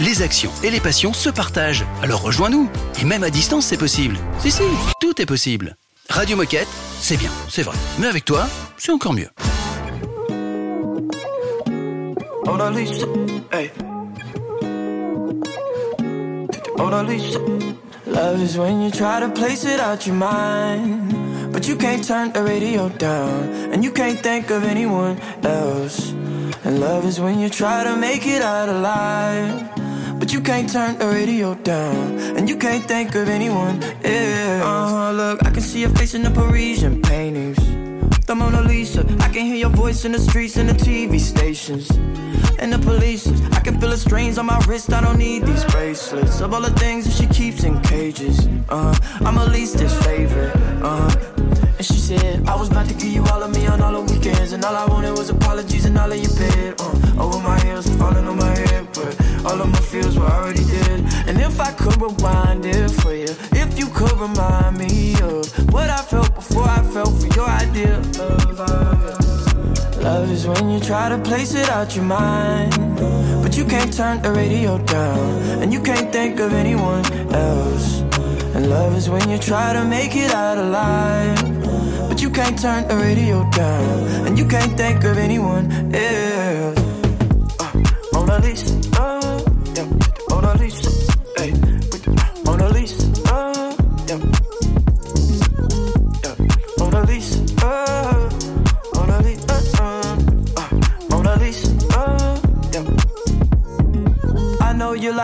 Les 0.00 0.22
actions 0.22 0.50
et 0.64 0.70
les 0.70 0.80
passions 0.80 1.12
se 1.12 1.30
partagent. 1.30 1.84
Alors 2.02 2.20
rejoins-nous. 2.20 2.68
Et 3.00 3.04
même 3.04 3.22
à 3.22 3.30
distance, 3.30 3.66
c'est 3.66 3.76
possible. 3.76 4.16
Si, 4.40 4.50
si, 4.50 4.62
tout 5.00 5.20
est 5.22 5.26
possible. 5.26 5.76
Radio 6.10 6.36
Moquette, 6.36 6.68
c'est 7.00 7.16
bien, 7.16 7.30
c'est 7.48 7.62
vrai. 7.62 7.76
Mais 8.00 8.08
avec 8.08 8.24
toi, 8.24 8.46
c'est 8.76 8.90
encore 8.90 9.12
mieux. 9.12 9.30
Mona 12.44 12.70
Lisa, 12.70 13.06
hey. 13.52 13.70
Love 18.06 18.40
is 18.40 18.58
when 18.58 18.80
you 18.80 18.90
try 18.90 19.18
to 19.20 19.28
place 19.28 19.64
it 19.64 19.80
out 19.80 20.06
your 20.06 20.14
mind, 20.14 21.52
but 21.52 21.66
you 21.66 21.74
can't 21.74 22.06
turn 22.06 22.30
the 22.32 22.42
radio 22.42 22.88
down, 22.90 23.72
and 23.72 23.82
you 23.82 23.90
can't 23.90 24.20
think 24.20 24.50
of 24.50 24.62
anyone 24.64 25.16
else. 25.42 26.12
And 26.64 26.78
love 26.80 27.04
is 27.06 27.18
when 27.18 27.40
you 27.40 27.48
try 27.48 27.82
to 27.82 27.96
make 27.96 28.26
it 28.26 28.42
out 28.42 28.68
alive, 28.68 29.68
but 30.24 30.32
you 30.32 30.40
can't 30.40 30.72
turn 30.72 30.96
the 30.96 31.06
radio 31.06 31.54
down, 31.54 32.18
and 32.34 32.48
you 32.48 32.56
can't 32.56 32.82
think 32.86 33.14
of 33.14 33.28
anyone 33.28 33.82
else. 34.02 34.64
Uh-huh, 34.64 35.12
look, 35.12 35.44
I 35.44 35.50
can 35.50 35.60
see 35.60 35.80
your 35.80 35.90
face 35.90 36.14
in 36.14 36.22
the 36.22 36.30
Parisian 36.30 37.02
paintings. 37.02 37.63
The 38.26 38.34
Mona 38.34 38.62
Lisa, 38.62 39.04
I 39.20 39.28
can 39.28 39.44
hear 39.44 39.56
your 39.56 39.68
voice 39.68 40.06
in 40.06 40.12
the 40.12 40.18
streets 40.18 40.56
and 40.56 40.66
the 40.66 40.72
TV 40.72 41.20
stations. 41.20 41.90
And 42.58 42.72
the 42.72 42.78
police, 42.78 43.28
I 43.52 43.60
can 43.60 43.78
feel 43.78 43.90
the 43.90 43.98
strains 43.98 44.38
on 44.38 44.46
my 44.46 44.58
wrist. 44.66 44.94
I 44.94 45.02
don't 45.02 45.18
need 45.18 45.42
these 45.42 45.62
bracelets. 45.66 46.40
Of 46.40 46.54
all 46.54 46.62
the 46.62 46.70
things 46.70 47.04
that 47.04 47.12
she 47.12 47.26
keeps 47.26 47.64
in 47.64 47.78
cages, 47.82 48.48
uh, 48.70 48.96
I'm 49.20 49.36
her 49.36 49.44
least's 49.44 49.92
favorite. 50.06 50.56
Uh, 50.82 51.14
and 51.76 51.84
she 51.84 51.98
said, 51.98 52.48
I 52.48 52.56
was 52.56 52.70
about 52.70 52.88
to 52.88 52.94
give 52.94 53.12
you 53.12 53.24
all 53.26 53.42
of 53.42 53.54
me 53.54 53.66
on 53.66 53.82
all 53.82 53.92
the 53.92 54.14
weekends. 54.14 54.52
And 54.52 54.64
all 54.64 54.74
I 54.74 54.86
wanted 54.86 55.18
was 55.18 55.28
apologies 55.28 55.84
and 55.84 55.98
all 55.98 56.10
of 56.10 56.18
your 56.18 56.34
bed. 56.34 56.80
Uh, 56.80 57.22
over 57.22 57.38
my 57.40 57.60
heels, 57.60 57.86
falling 57.96 58.26
on 58.26 58.38
my 58.38 58.56
head. 58.56 58.88
But 58.94 59.20
all 59.44 59.60
of 59.60 59.68
my 59.68 59.80
feels 59.80 60.18
were 60.18 60.24
already 60.24 60.64
dead. 60.64 61.04
And 61.28 61.38
if 61.38 61.60
I 61.60 61.72
could 61.72 62.00
rewind 62.00 62.64
it 62.64 62.90
for 62.90 63.14
you 63.14 63.33
could 64.04 64.20
remind 64.20 64.76
me 64.76 65.14
of 65.22 65.72
what 65.72 65.88
I 65.88 66.02
felt 66.02 66.34
before 66.34 66.68
I 66.68 66.82
fell 66.92 67.10
for 67.20 67.28
your 67.38 67.48
idea 67.48 67.98
of 67.98 68.58
love. 68.58 70.02
Love 70.02 70.30
is 70.30 70.46
when 70.46 70.68
you 70.70 70.80
try 70.80 71.08
to 71.08 71.18
place 71.18 71.54
it 71.54 71.68
out 71.70 71.96
your 71.96 72.04
mind, 72.04 72.72
but 73.42 73.56
you 73.56 73.64
can't 73.64 73.92
turn 73.92 74.20
the 74.20 74.30
radio 74.30 74.78
down, 74.84 75.42
and 75.62 75.72
you 75.72 75.80
can't 75.80 76.12
think 76.12 76.38
of 76.40 76.52
anyone 76.52 77.04
else. 77.32 78.02
And 78.54 78.68
love 78.68 78.94
is 78.96 79.08
when 79.08 79.28
you 79.30 79.38
try 79.38 79.72
to 79.72 79.84
make 79.84 80.14
it 80.14 80.32
out 80.32 80.58
alive, 80.58 81.40
but 82.08 82.20
you 82.20 82.30
can't 82.30 82.58
turn 82.60 82.86
the 82.86 82.96
radio 82.96 83.48
down, 83.50 84.26
and 84.26 84.38
you 84.38 84.46
can't 84.46 84.76
think 84.76 85.02
of 85.04 85.16
anyone 85.16 85.66
else. 85.94 86.78
Uh, 87.58 87.72
Mona 88.12 88.38
Lisa, 88.40 88.83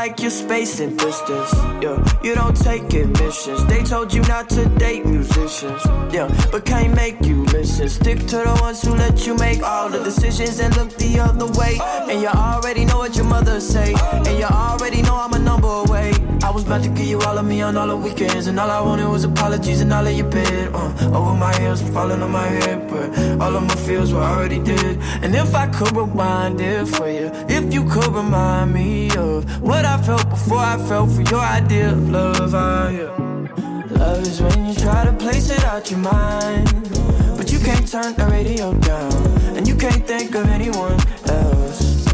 like 0.00 0.18
your 0.22 0.30
space 0.30 0.80
and 0.80 0.98
distance, 0.98 1.52
yeah. 1.84 1.98
You 2.24 2.34
don't 2.34 2.56
take 2.56 2.84
admissions. 2.94 3.60
They 3.66 3.82
told 3.82 4.14
you 4.14 4.22
not 4.22 4.48
to 4.56 4.64
date 4.84 5.04
musicians, 5.04 5.82
yeah, 6.10 6.26
but 6.50 6.64
can't 6.64 6.94
make 6.94 7.18
you 7.26 7.44
listen. 7.56 7.86
Stick 7.90 8.18
to 8.32 8.36
the 8.48 8.56
ones 8.62 8.80
who 8.80 8.94
let 8.94 9.26
you 9.26 9.34
make 9.34 9.62
all 9.62 9.90
the 9.90 10.02
decisions 10.02 10.58
and 10.58 10.74
look 10.78 10.90
the 10.96 11.20
other 11.26 11.48
way. 11.60 11.74
And 12.08 12.18
you 12.22 12.28
already 12.28 12.86
know 12.86 12.96
what 13.02 13.14
your 13.14 13.26
mother 13.36 13.60
say, 13.60 13.92
and 14.26 14.38
you 14.40 14.48
already 14.70 15.02
know 15.02 15.16
I'm 15.24 15.34
a 15.34 15.42
number 15.50 15.72
away. 15.84 16.08
I 16.42 16.50
was 16.50 16.64
about 16.64 16.82
to 16.84 16.88
give 16.88 17.08
you 17.12 17.20
all 17.20 17.36
of 17.36 17.44
me 17.44 17.60
on 17.60 17.76
all 17.76 17.88
the 17.88 17.96
weekends, 18.06 18.46
and 18.46 18.58
all 18.58 18.70
I 18.70 18.80
wanted 18.80 19.08
was 19.08 19.24
apologies 19.24 19.82
and 19.82 19.92
all 19.92 20.06
of 20.06 20.14
your 20.20 20.30
bed. 20.30 20.70
Uh, 20.74 21.18
over 21.18 21.34
my 21.46 21.52
heels, 21.60 21.82
falling 21.94 22.22
on 22.22 22.30
my 22.30 22.46
head, 22.46 22.69
but 22.90 23.40
all 23.40 23.56
of 23.56 23.62
my 23.62 23.74
feels 23.86 24.12
were 24.12 24.20
already 24.20 24.58
dead. 24.58 24.98
And 25.22 25.34
if 25.34 25.54
I 25.54 25.66
could 25.68 25.96
rewind 25.96 26.60
it 26.60 26.86
for 26.86 27.08
you, 27.08 27.30
if 27.48 27.72
you 27.72 27.84
could 27.88 28.08
remind 28.08 28.74
me 28.74 29.10
of 29.16 29.62
what 29.62 29.84
I 29.84 29.96
felt 30.02 30.28
before 30.28 30.58
I 30.58 30.76
fell 30.88 31.06
for 31.06 31.22
your 31.22 31.40
idea 31.40 31.92
of 31.92 32.10
love, 32.10 32.54
I, 32.54 32.90
yeah. 32.90 33.30
Love 33.98 34.22
is 34.22 34.40
when 34.40 34.66
you 34.66 34.74
try 34.74 35.04
to 35.04 35.12
place 35.12 35.50
it 35.50 35.64
out 35.64 35.90
your 35.90 36.00
mind, 36.00 36.66
but 37.36 37.52
you 37.52 37.58
can't 37.58 37.86
turn 37.86 38.14
the 38.14 38.26
radio 38.26 38.72
down, 38.74 39.12
and 39.56 39.68
you 39.68 39.74
can't 39.76 40.06
think 40.06 40.34
of 40.34 40.46
anyone 40.48 40.98
else. 41.28 42.06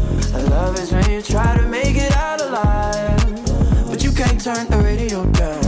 Love 0.49 0.77
is 0.79 0.91
when 0.91 1.09
you 1.09 1.21
try 1.21 1.55
to 1.57 1.67
make 1.67 1.95
it 1.95 2.11
out 2.13 2.41
alive, 2.41 3.89
but 3.89 4.03
you 4.03 4.11
can't 4.11 4.41
turn 4.41 4.67
the 4.67 4.77
radio 4.77 5.25
down, 5.31 5.66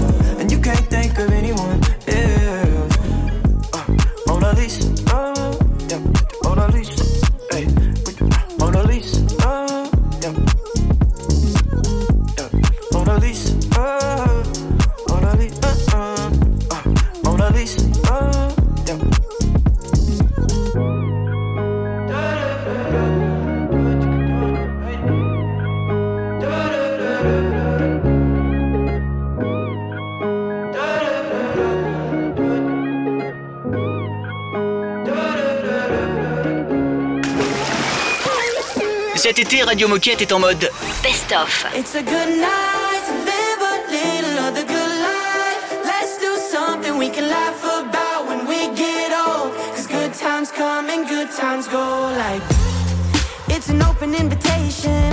Cet 39.30 39.38
été, 39.38 39.62
Radio 39.62 39.88
Moquette 39.88 40.24
est 40.24 40.34
en 40.34 40.40
mode 40.40 40.72
Best 41.04 41.32
of. 41.32 41.68
It's 41.76 41.94
a 41.94 42.02
good 42.02 42.42
night 42.42 42.90
little 44.56 44.66
good. 44.66 45.86
Let's 45.86 46.18
do 46.18 46.36
something 46.36 46.98
we 46.98 47.12
can 47.12 47.30
laugh 47.30 47.64
about 47.64 48.28
when 48.28 48.48
we 48.48 48.76
get 48.76 49.12
old. 49.14 49.54
Cause 49.76 49.86
good 49.86 50.16
times 50.16 50.50
come 50.50 50.90
and 50.90 51.08
good 51.08 51.30
times 51.30 51.68
go 51.68 52.12
like. 52.18 52.42
It's 53.50 53.70
an 53.70 53.84
open 53.84 54.16
invitation. 54.16 55.09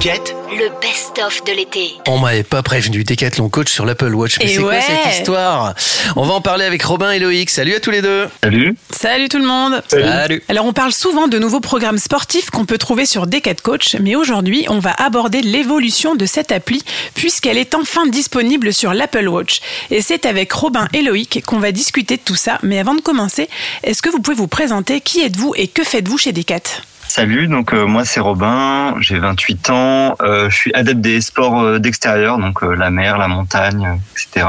Moquette. 0.00 0.34
Le 0.48 0.70
best-of 0.80 1.44
de 1.44 1.52
l'été. 1.52 1.92
On 2.08 2.16
m'avait 2.16 2.42
pas 2.42 2.62
prévenu, 2.62 3.04
Decathlon 3.04 3.50
Coach 3.50 3.70
sur 3.70 3.84
l'Apple 3.84 4.14
Watch. 4.14 4.38
Mais 4.38 4.48
c'est 4.48 4.56
quoi 4.56 4.80
cette 4.80 5.18
histoire? 5.18 5.74
On 6.16 6.24
va 6.24 6.32
en 6.32 6.40
parler 6.40 6.64
avec 6.64 6.82
Robin 6.82 7.10
et 7.12 7.18
Loïc. 7.18 7.50
Salut 7.50 7.74
à 7.74 7.80
tous 7.80 7.90
les 7.90 8.00
deux. 8.00 8.26
Salut. 8.42 8.74
Salut 8.90 9.28
tout 9.28 9.36
le 9.36 9.44
monde 9.44 9.82
Salut. 9.88 10.42
Alors 10.48 10.64
on 10.64 10.72
parle 10.72 10.92
souvent 10.92 11.28
de 11.28 11.38
nouveaux 11.38 11.60
programmes 11.60 11.98
sportifs 11.98 12.48
qu'on 12.48 12.64
peut 12.64 12.78
trouver 12.78 13.04
sur 13.04 13.26
Decat 13.26 13.56
Coach, 13.56 13.96
mais 14.00 14.16
aujourd'hui 14.16 14.64
on 14.70 14.78
va 14.78 14.92
aborder 14.92 15.42
l'évolution 15.42 16.14
de 16.14 16.24
cette 16.24 16.50
appli 16.50 16.82
puisqu'elle 17.12 17.58
est 17.58 17.74
enfin 17.74 18.06
disponible 18.06 18.72
sur 18.72 18.94
l'Apple 18.94 19.28
Watch. 19.28 19.60
Et 19.90 20.00
c'est 20.00 20.24
avec 20.24 20.50
Robin 20.50 20.88
et 20.94 21.02
Loïc 21.02 21.42
qu'on 21.44 21.58
va 21.58 21.72
discuter 21.72 22.16
de 22.16 22.22
tout 22.22 22.36
ça. 22.36 22.58
Mais 22.62 22.78
avant 22.78 22.94
de 22.94 23.02
commencer, 23.02 23.50
est-ce 23.82 24.00
que 24.00 24.08
vous 24.08 24.20
pouvez 24.20 24.36
vous 24.36 24.48
présenter? 24.48 25.02
Qui 25.02 25.20
êtes-vous 25.20 25.52
et 25.56 25.68
que 25.68 25.84
faites-vous 25.84 26.16
chez 26.16 26.32
Decat 26.32 26.80
Salut, 27.12 27.48
donc 27.48 27.74
euh, 27.74 27.86
moi 27.86 28.04
c'est 28.04 28.20
Robin, 28.20 28.94
j'ai 29.00 29.18
28 29.18 29.70
ans, 29.70 30.14
euh, 30.22 30.48
je 30.48 30.54
suis 30.54 30.72
adepte 30.74 31.00
des 31.00 31.20
sports 31.20 31.60
euh, 31.60 31.80
d'extérieur, 31.80 32.38
donc 32.38 32.62
euh, 32.62 32.76
la 32.76 32.90
mer, 32.90 33.18
la 33.18 33.26
montagne, 33.26 34.00
etc. 34.12 34.46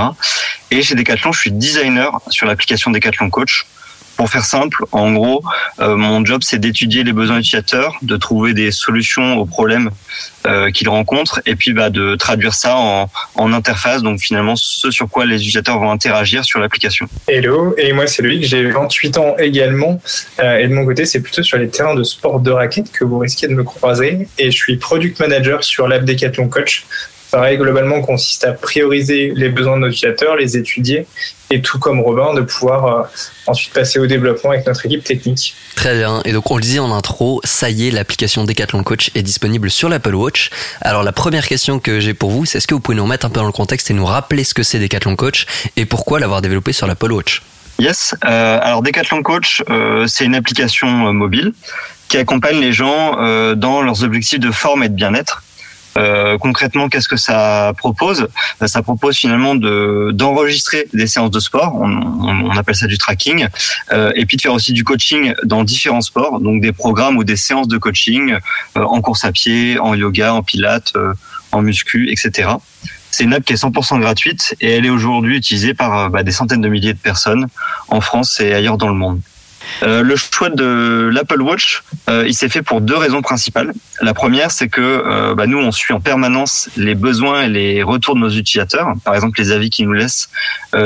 Et 0.69 0.83
chez 0.83 0.93
Decathlon, 0.93 1.31
je 1.31 1.39
suis 1.39 1.51
designer 1.51 2.19
sur 2.27 2.45
l'application 2.45 2.91
Decathlon 2.91 3.31
Coach. 3.31 3.65
Pour 4.21 4.29
faire 4.29 4.45
simple, 4.45 4.85
en 4.91 5.13
gros, 5.13 5.43
euh, 5.79 5.95
mon 5.95 6.23
job 6.23 6.41
c'est 6.43 6.59
d'étudier 6.59 7.03
les 7.03 7.11
besoins 7.11 7.39
utilisateurs, 7.39 7.97
de 8.03 8.15
trouver 8.17 8.53
des 8.53 8.69
solutions 8.69 9.39
aux 9.39 9.47
problèmes 9.47 9.89
euh, 10.45 10.69
qu'ils 10.69 10.89
rencontrent, 10.89 11.41
et 11.47 11.55
puis 11.55 11.73
bah, 11.73 11.89
de 11.89 12.15
traduire 12.17 12.53
ça 12.53 12.75
en, 12.75 13.51
interface, 13.51 14.03
donc 14.03 14.19
finalement 14.19 14.55
ce 14.55 14.91
sur 14.91 15.09
quoi 15.09 15.25
les 15.25 15.37
utilisateurs 15.37 15.79
vont 15.79 15.89
interagir 15.89 16.45
sur 16.45 16.59
l'application. 16.59 17.07
Hello, 17.27 17.73
et 17.79 17.93
moi 17.93 18.05
c'est 18.05 18.21
Loïc, 18.21 18.43
j'ai 18.43 18.69
28 18.69 19.17
ans 19.17 19.35
également. 19.39 19.99
Euh, 20.39 20.59
et 20.59 20.67
de 20.67 20.73
mon 20.75 20.85
côté, 20.85 21.07
c'est 21.07 21.21
plutôt 21.21 21.41
sur 21.41 21.57
les 21.57 21.69
terrains 21.69 21.95
de 21.95 22.03
sport 22.03 22.39
de 22.41 22.51
raquette 22.51 22.91
que 22.91 23.03
vous 23.03 23.17
risquez 23.17 23.47
de 23.47 23.55
me 23.55 23.63
croiser. 23.63 24.27
Et 24.37 24.51
je 24.51 24.55
suis 24.55 24.77
product 24.77 25.19
manager 25.19 25.63
sur 25.63 25.87
l'app 25.87 26.05
Decathlon 26.05 26.47
Coach. 26.47 26.85
Pareil, 27.31 27.57
globalement, 27.57 28.01
consiste 28.01 28.43
à 28.43 28.51
prioriser 28.51 29.31
les 29.33 29.47
besoins 29.47 29.77
de 29.77 29.83
nos 29.83 29.87
utilisateurs, 29.87 30.35
les 30.35 30.57
étudier, 30.57 31.07
et 31.49 31.61
tout 31.61 31.79
comme 31.79 32.01
Robin, 32.01 32.33
de 32.33 32.41
pouvoir 32.41 32.85
euh, 32.85 33.03
ensuite 33.47 33.73
passer 33.73 33.99
au 33.99 34.05
développement 34.05 34.51
avec 34.51 34.67
notre 34.67 34.85
équipe 34.85 35.03
technique. 35.03 35.55
Très 35.75 35.95
bien. 35.95 36.21
Et 36.25 36.33
donc 36.33 36.51
on 36.51 36.57
le 36.57 36.61
disait 36.61 36.79
en 36.79 36.91
intro, 36.91 37.39
ça 37.45 37.69
y 37.69 37.87
est, 37.87 37.91
l'application 37.91 38.43
Decathlon 38.43 38.83
Coach 38.83 39.11
est 39.15 39.23
disponible 39.23 39.71
sur 39.71 39.87
l'Apple 39.87 40.13
Watch. 40.13 40.49
Alors 40.81 41.03
la 41.03 41.13
première 41.13 41.47
question 41.47 41.79
que 41.79 42.01
j'ai 42.01 42.13
pour 42.13 42.31
vous, 42.31 42.45
c'est 42.45 42.57
est-ce 42.57 42.67
que 42.67 42.73
vous 42.73 42.81
pouvez 42.81 42.97
nous 42.97 43.03
remettre 43.03 43.25
un 43.25 43.29
peu 43.29 43.39
dans 43.39 43.45
le 43.45 43.53
contexte 43.53 43.89
et 43.89 43.93
nous 43.93 44.05
rappeler 44.05 44.43
ce 44.43 44.53
que 44.53 44.63
c'est 44.63 44.79
Decathlon 44.79 45.15
Coach 45.15 45.45
et 45.77 45.85
pourquoi 45.85 46.19
l'avoir 46.19 46.41
développé 46.41 46.73
sur 46.73 46.85
l'Apple 46.85 47.13
Watch? 47.13 47.41
Yes. 47.79 48.13
Euh, 48.25 48.59
alors 48.61 48.83
Decathlon 48.83 49.23
Coach, 49.23 49.63
euh, 49.69 50.05
c'est 50.05 50.25
une 50.25 50.35
application 50.35 51.13
mobile 51.13 51.53
qui 52.11 52.17
accompagne 52.17 52.59
les 52.59 52.73
gens 52.73 53.15
euh, 53.19 53.55
dans 53.55 53.81
leurs 53.81 54.03
objectifs 54.03 54.39
de 54.39 54.51
forme 54.51 54.83
et 54.83 54.89
de 54.89 54.93
bien-être. 54.93 55.43
Euh, 55.97 56.37
concrètement, 56.37 56.87
qu'est-ce 56.89 57.07
que 57.09 57.17
ça 57.17 57.73
propose? 57.77 58.27
Ben, 58.59 58.67
Ça 58.67 58.81
propose 58.81 59.17
finalement 59.17 59.55
de 59.55 60.11
d'enregistrer 60.13 60.87
des 60.93 61.07
séances 61.07 61.31
de 61.31 61.39
sport, 61.39 61.75
on, 61.75 61.89
on- 61.89 62.49
on 62.51 62.57
appelle 62.57 62.75
ça 62.75 62.87
du 62.87 62.97
tracking, 62.97 63.47
euh, 63.91 64.11
et 64.15 64.25
puis 64.25 64.37
de 64.37 64.41
faire 64.41 64.53
aussi 64.53 64.71
du 64.73 64.83
coaching 64.83 65.33
dans 65.43 65.63
différents 65.63 66.01
sports, 66.01 66.39
donc 66.39 66.61
des 66.61 66.71
programmes 66.71 67.17
ou 67.17 67.23
des 67.23 67.35
séances 67.35 67.67
de 67.67 67.77
coaching 67.77 68.35
euh, 68.77 68.83
en 68.83 69.01
course 69.01 69.25
à 69.25 69.31
pied, 69.31 69.79
en 69.79 69.93
yoga, 69.95 70.33
en 70.33 70.43
pilates, 70.43 70.93
euh, 70.95 71.13
en 71.51 71.61
muscu, 71.61 72.09
etc. 72.11 72.49
C'est 73.13 73.25
une 73.25 73.33
app 73.33 73.43
qui 73.43 73.51
est 73.51 73.57
100% 73.61 73.99
gratuite 73.99 74.55
et 74.61 74.71
elle 74.71 74.85
est 74.85 74.89
aujourd'hui 74.89 75.35
utilisée 75.37 75.73
par 75.73 75.97
euh, 75.99 76.09
bah, 76.09 76.23
des 76.23 76.31
centaines 76.31 76.61
de 76.61 76.69
milliers 76.69 76.93
de 76.93 76.99
personnes 76.99 77.47
en 77.89 77.99
France 77.99 78.39
et 78.39 78.53
ailleurs 78.53 78.77
dans 78.77 78.87
le 78.87 78.93
monde. 78.95 79.19
Euh, 79.83 80.01
le 80.01 80.15
choix 80.15 80.49
de 80.49 81.09
l'Apple 81.11 81.41
Watch, 81.41 81.83
euh, 82.09 82.25
il 82.27 82.33
s'est 82.33 82.49
fait 82.49 82.61
pour 82.61 82.81
deux 82.81 82.95
raisons 82.95 83.21
principales. 83.21 83.73
La 84.01 84.13
première, 84.13 84.51
c'est 84.51 84.69
que 84.69 84.81
euh, 84.81 85.35
bah, 85.35 85.47
nous, 85.47 85.57
on 85.57 85.71
suit 85.71 85.93
en 85.93 85.99
permanence 85.99 86.69
les 86.77 86.95
besoins 86.95 87.43
et 87.43 87.49
les 87.49 87.83
retours 87.83 88.15
de 88.15 88.19
nos 88.19 88.29
utilisateurs, 88.29 88.93
par 89.03 89.15
exemple 89.15 89.39
les 89.39 89.51
avis 89.51 89.69
qu'ils 89.69 89.87
nous 89.87 89.93
laissent 89.93 90.29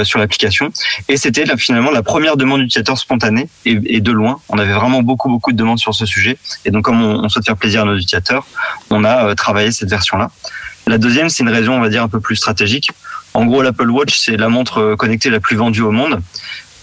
sur 0.04 0.18
l'application. 0.18 0.72
Et 1.10 1.18
c'était 1.18 1.46
finalement 1.58 1.92
la 1.92 2.02
première 2.02 2.38
demande 2.38 2.62
d'utilisateur 2.62 2.98
spontanée 2.98 3.48
et, 3.66 4.02
de 4.02 4.12
loin. 4.12 4.40
On 4.50 4.58
avait 4.58 4.74
vraiment 4.74 5.04
beaucoup, 5.04 5.30
beaucoup 5.30 5.52
de 5.52 5.58
demandes 5.58 5.78
sur 5.78 5.94
ce 5.94 6.08
sujet. 6.08 6.38
Et 6.66 6.72
donc, 6.72 6.86
comme 6.86 7.04
on, 7.04 7.24
on 7.24 7.30
souhaite 7.30 7.46
faire 7.46 7.56
plaisir 7.56 7.84
à 7.84 7.86
nos 7.86 7.96
utilisateurs, 7.96 8.48
on 8.90 9.04
a 9.04 9.36
travaillé 9.36 9.72
cette 9.72 9.90
version-là. 9.90 10.32
La 10.88 10.98
deuxième, 10.98 11.30
c'est 11.30 11.44
une 11.44 11.50
raison, 11.50 11.74
on 11.74 11.82
va 11.82 11.90
dire, 11.90 12.02
un 12.02 12.08
peu 12.08 12.20
plus 12.20 12.36
stratégique. 12.36 12.90
En 13.36 13.46
gros, 13.46 13.62
l'Apple 13.62 13.90
Watch, 13.90 14.18
c'est 14.18 14.38
la 14.38 14.50
montre 14.50 14.96
connectée 14.96 15.30
la 15.30 15.40
plus 15.40 15.56
vendue 15.56 15.82
au 15.82 15.92
monde. 15.92 16.22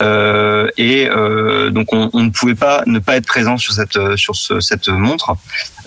Euh, 0.03 0.69
et 0.77 1.09
euh, 1.09 1.71
donc 1.71 1.93
on, 1.93 2.11
ne 2.15 2.31
pouvait 2.31 2.57
pas 2.57 2.83
ne 2.87 2.99
pas 2.99 3.17
être 3.17 3.27
présent 3.27 3.57
sur 3.57 3.73
cette 3.73 3.97
euh, 3.97 4.17
sur 4.17 4.35
ce- 4.35 4.61
cette 4.61 4.89
montre. 4.89 5.37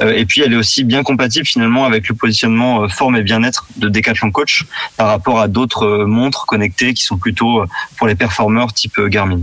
Et 0.02 0.26
puis 0.26 0.42
elle 0.42 0.54
est 0.54 0.58
aussi 0.58 0.84
bien 0.84 1.04
compatible 1.04 1.46
finalement 1.46 1.86
avec 1.86 2.08
le 2.10 2.16
positionnement 2.16 2.88
forme 2.90 3.16
et 3.18 3.24
bien-être 3.24 3.68
de 3.78 3.88
Decathlon 3.90 4.32
Coach 4.32 4.66
par 4.98 5.08
rapport 5.08 5.40
à 5.40 5.48
d'autres 5.48 6.06
montres 6.06 6.46
connectées 6.46 6.94
qui 6.94 7.04
sont 7.04 7.18
plutôt 7.18 7.64
pour 7.98 8.08
les 8.08 8.16
performeurs 8.16 8.74
type 8.74 9.00
Garmin. 9.00 9.42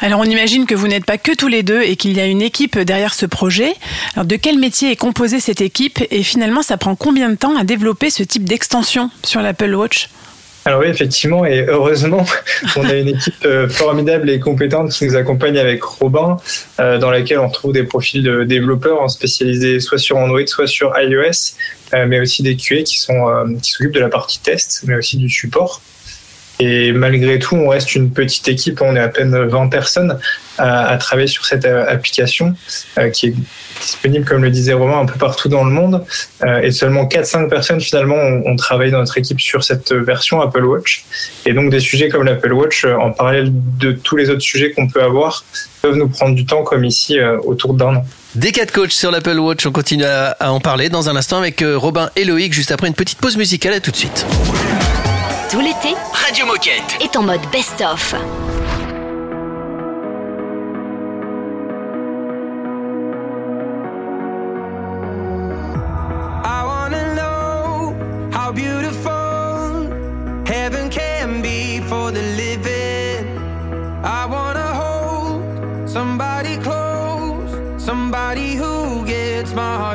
Alors 0.00 0.18
on 0.20 0.24
imagine 0.24 0.66
que 0.66 0.74
vous 0.74 0.88
n'êtes 0.88 1.04
pas 1.04 1.18
que 1.18 1.32
tous 1.32 1.46
les 1.46 1.62
deux 1.62 1.82
et 1.82 1.94
qu'il 1.96 2.12
y 2.16 2.20
a 2.20 2.26
une 2.26 2.42
équipe 2.42 2.76
derrière 2.78 3.14
ce 3.14 3.26
projet. 3.26 3.74
Alors 4.14 4.26
de 4.26 4.36
quel 4.36 4.58
métier 4.58 4.90
est 4.90 4.96
composée 4.96 5.38
cette 5.38 5.60
équipe 5.60 6.00
et 6.10 6.22
finalement 6.24 6.62
ça 6.62 6.76
prend 6.76 6.96
combien 6.96 7.28
de 7.30 7.36
temps 7.36 7.56
à 7.56 7.62
développer 7.64 8.10
ce 8.10 8.24
type 8.24 8.44
d'extension 8.44 9.10
sur 9.24 9.42
l'Apple 9.42 9.74
Watch? 9.74 10.08
Alors 10.64 10.80
oui, 10.80 10.86
effectivement, 10.86 11.44
et 11.44 11.64
heureusement, 11.66 12.24
on 12.76 12.84
a 12.84 12.94
une 12.94 13.08
équipe 13.08 13.44
euh, 13.44 13.68
formidable 13.68 14.30
et 14.30 14.38
compétente 14.38 14.92
qui 14.92 15.06
nous 15.06 15.16
accompagne 15.16 15.58
avec 15.58 15.82
Robin, 15.82 16.36
euh, 16.78 16.98
dans 16.98 17.10
laquelle 17.10 17.40
on 17.40 17.50
trouve 17.50 17.72
des 17.72 17.82
profils 17.82 18.22
de 18.22 18.44
développeurs 18.44 19.02
hein, 19.02 19.08
spécialisés 19.08 19.80
soit 19.80 19.98
sur 19.98 20.18
Android, 20.18 20.46
soit 20.46 20.68
sur 20.68 20.92
iOS, 20.96 21.56
euh, 21.94 22.06
mais 22.06 22.20
aussi 22.20 22.44
des 22.44 22.56
QA 22.56 22.82
qui 22.84 22.98
sont 22.98 23.56
qui 23.60 23.72
s'occupent 23.72 23.94
de 23.94 24.00
la 24.00 24.08
partie 24.08 24.38
test, 24.40 24.82
mais 24.86 24.94
aussi 24.94 25.16
du 25.16 25.28
support. 25.28 25.82
Et 26.60 26.92
malgré 26.92 27.40
tout, 27.40 27.56
on 27.56 27.68
reste 27.68 27.96
une 27.96 28.12
petite 28.12 28.46
équipe, 28.46 28.82
on 28.82 28.94
est 28.94 29.00
à 29.00 29.08
peine 29.08 29.36
20 29.36 29.68
personnes 29.68 30.18
à, 30.58 30.86
à 30.86 30.96
travailler 30.96 31.26
sur 31.26 31.44
cette 31.44 31.64
application 31.64 32.54
qui 33.12 33.28
est 33.28 33.34
disponible, 33.82 34.24
comme 34.24 34.42
le 34.42 34.50
disait 34.50 34.72
Romain, 34.72 35.00
un 35.00 35.06
peu 35.06 35.18
partout 35.18 35.48
dans 35.48 35.64
le 35.64 35.70
monde. 35.70 36.04
Euh, 36.42 36.60
et 36.60 36.70
seulement 36.70 37.04
4-5 37.04 37.48
personnes, 37.48 37.80
finalement, 37.80 38.16
ont, 38.16 38.42
ont, 38.46 38.56
travaillé 38.56 38.90
dans 38.90 38.98
notre 38.98 39.18
équipe 39.18 39.40
sur 39.40 39.64
cette 39.64 39.92
version 39.92 40.40
Apple 40.40 40.64
Watch. 40.64 41.04
Et 41.46 41.52
donc, 41.52 41.70
des 41.70 41.80
sujets 41.80 42.08
comme 42.08 42.24
l'Apple 42.24 42.52
Watch, 42.52 42.84
euh, 42.84 42.96
en 42.96 43.10
parallèle 43.10 43.50
de 43.52 43.92
tous 43.92 44.16
les 44.16 44.30
autres 44.30 44.40
sujets 44.40 44.72
qu'on 44.72 44.88
peut 44.88 45.02
avoir, 45.02 45.44
peuvent 45.82 45.96
nous 45.96 46.08
prendre 46.08 46.34
du 46.34 46.46
temps, 46.46 46.62
comme 46.62 46.84
ici, 46.84 47.18
euh, 47.18 47.38
autour 47.44 47.74
d'un 47.74 47.96
an. 47.96 48.04
Des 48.34 48.52
cas 48.52 48.64
de 48.64 48.70
coach 48.70 48.92
sur 48.92 49.10
l'Apple 49.10 49.38
Watch, 49.38 49.66
on 49.66 49.72
continue 49.72 50.04
à 50.04 50.52
en 50.52 50.60
parler 50.60 50.88
dans 50.88 51.10
un 51.10 51.16
instant 51.16 51.38
avec 51.38 51.62
Robin 51.62 52.08
et 52.16 52.24
Loïc, 52.24 52.54
juste 52.54 52.72
après 52.72 52.88
une 52.88 52.94
petite 52.94 53.18
pause 53.18 53.36
musicale, 53.36 53.74
à 53.74 53.80
tout 53.80 53.90
de 53.90 53.96
suite. 53.96 54.24
Tout 55.50 55.60
l'été, 55.60 55.94
Radio 56.14 56.46
Moquette 56.46 56.96
est 57.02 57.14
en 57.14 57.22
mode 57.22 57.42
best-of. 57.52 58.14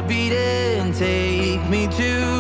heart 0.01 0.11
and 0.11 0.93
take 0.93 1.67
me 1.69 1.87
to 1.87 2.36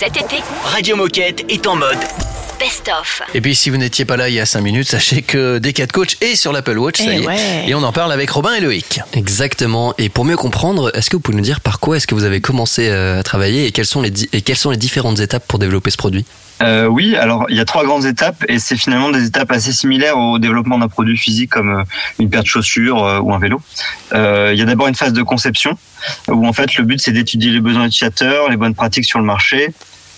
Cet 0.00 0.16
été, 0.16 0.36
Radio 0.64 0.96
Moquette 0.96 1.44
est 1.50 1.66
en 1.66 1.76
mode 1.76 1.98
best-of. 2.58 3.20
Et 3.34 3.42
puis 3.42 3.54
si 3.54 3.68
vous 3.68 3.76
n'étiez 3.76 4.06
pas 4.06 4.16
là 4.16 4.30
il 4.30 4.34
y 4.34 4.40
a 4.40 4.46
5 4.46 4.62
minutes, 4.62 4.88
sachez 4.88 5.20
que 5.20 5.58
Decat 5.58 5.88
Coach 5.88 6.16
est 6.22 6.36
sur 6.36 6.52
l'Apple 6.54 6.78
Watch, 6.78 6.96
ça 6.98 7.04
Eh 7.08 7.16
y 7.16 7.22
est. 7.22 7.26
ouais. 7.26 7.64
Et 7.68 7.74
on 7.74 7.82
en 7.82 7.92
parle 7.92 8.10
avec 8.10 8.30
Robin 8.30 8.54
et 8.54 8.60
Loïc. 8.60 9.00
Exactement. 9.12 9.92
Et 9.98 10.08
pour 10.08 10.24
mieux 10.24 10.38
comprendre, 10.38 10.90
est-ce 10.96 11.10
que 11.10 11.16
vous 11.16 11.20
pouvez 11.20 11.36
nous 11.36 11.42
dire 11.42 11.60
par 11.60 11.80
quoi 11.80 11.98
est-ce 11.98 12.06
que 12.06 12.14
vous 12.14 12.24
avez 12.24 12.40
commencé 12.40 12.88
euh, 12.88 13.20
à 13.20 13.22
travailler 13.22 13.66
et 13.66 13.72
quelles 13.72 13.84
sont 13.84 14.00
les, 14.00 14.10
di- 14.10 14.28
et 14.32 14.40
quelles 14.40 14.56
sont 14.56 14.70
les 14.70 14.78
différentes 14.78 15.20
étapes 15.20 15.44
pour 15.46 15.58
développer 15.58 15.90
ce 15.90 15.98
produit? 15.98 16.24
Euh, 16.62 16.86
oui, 16.86 17.16
alors 17.16 17.46
il 17.48 17.56
y 17.56 17.60
a 17.60 17.64
trois 17.64 17.84
grandes 17.84 18.04
étapes 18.04 18.44
et 18.48 18.58
c'est 18.58 18.76
finalement 18.76 19.10
des 19.10 19.24
étapes 19.26 19.50
assez 19.50 19.72
similaires 19.72 20.18
au 20.18 20.38
développement 20.38 20.78
d'un 20.78 20.88
produit 20.88 21.16
physique 21.16 21.50
comme 21.50 21.70
euh, 21.70 21.84
une 22.18 22.28
paire 22.28 22.42
de 22.42 22.46
chaussures 22.46 23.02
euh, 23.02 23.20
ou 23.20 23.32
un 23.32 23.38
vélo. 23.38 23.60
Euh, 24.12 24.50
il 24.52 24.58
y 24.58 24.62
a 24.62 24.66
d'abord 24.66 24.88
une 24.88 24.94
phase 24.94 25.12
de 25.12 25.22
conception 25.22 25.78
où 26.28 26.46
en 26.46 26.52
fait 26.52 26.76
le 26.76 26.84
but 26.84 27.00
c'est 27.00 27.12
d'étudier 27.12 27.50
les 27.50 27.60
besoins 27.60 27.86
utilisateurs, 27.86 28.50
les 28.50 28.56
bonnes 28.56 28.74
pratiques 28.74 29.06
sur 29.06 29.18
le 29.18 29.24
marché, 29.24 29.72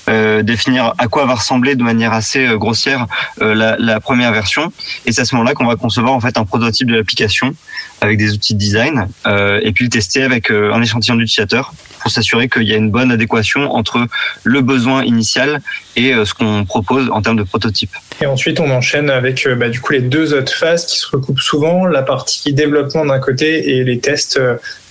euh, 0.09 0.43
définir 0.43 0.95
à 0.99 1.07
quoi 1.07 1.27
va 1.27 1.37
ressembler 1.37 1.77
de 1.77 1.85
manière 1.85 2.13
assez 2.13 2.45
euh, 2.45 2.59
grossière 2.59 3.07
euh, 3.41 3.55
la, 3.55 3.77
la 3.79 4.01
première 4.01 4.33
version 4.33 4.73
et 5.07 5.13
c'est 5.13 5.21
à 5.21 5.25
ce 5.25 5.37
moment-là 5.37 5.55
qu'on 5.55 5.67
va 5.67 5.77
concevoir 5.77 6.13
en 6.13 6.21
fait 6.21 6.37
un 6.39 6.45
prototype 6.45 6.89
de 6.89 6.97
l'application 6.97 7.55
avec 8.03 8.19
des 8.19 8.33
outils 8.33 8.55
de 8.55 8.59
design 8.59 9.07
euh, 9.27 9.61
et 9.63 9.73
puis 9.73 9.85
le 9.85 9.91
tester 9.91 10.23
avec 10.23 10.51
euh, 10.51 10.73
un 10.73 10.83
échantillon 10.83 11.15
d'utilisateurs 11.17 11.73
pour 12.01 12.11
s'assurer 12.11 12.49
qu'il 12.49 12.65
y 12.65 12.75
a 12.75 12.77
une 12.77 12.91
bonne 12.91 13.13
adéquation 13.13 13.73
entre 13.73 14.09
le 14.43 14.61
besoin 14.61 15.05
initial 15.05 15.61
et 15.95 16.13
euh, 16.13 16.25
ce 16.25 16.35
qu'on 16.35 16.65
propose 16.65 17.09
en 17.13 17.23
termes 17.23 17.37
de 17.37 17.45
prototype. 17.45 17.93
Et 18.21 18.27
ensuite, 18.27 18.59
on 18.59 18.71
enchaîne 18.71 19.09
avec 19.09 19.49
bah, 19.57 19.69
du 19.69 19.81
coup 19.81 19.93
les 19.93 20.01
deux 20.01 20.35
autres 20.35 20.53
phases 20.53 20.85
qui 20.87 20.99
se 20.99 21.07
recoupent 21.07 21.41
souvent, 21.41 21.87
la 21.87 22.03
partie 22.03 22.53
développement 22.53 23.07
d'un 23.07 23.21
côté 23.21 23.77
et 23.77 23.85
les 23.85 24.01
tests 24.01 24.41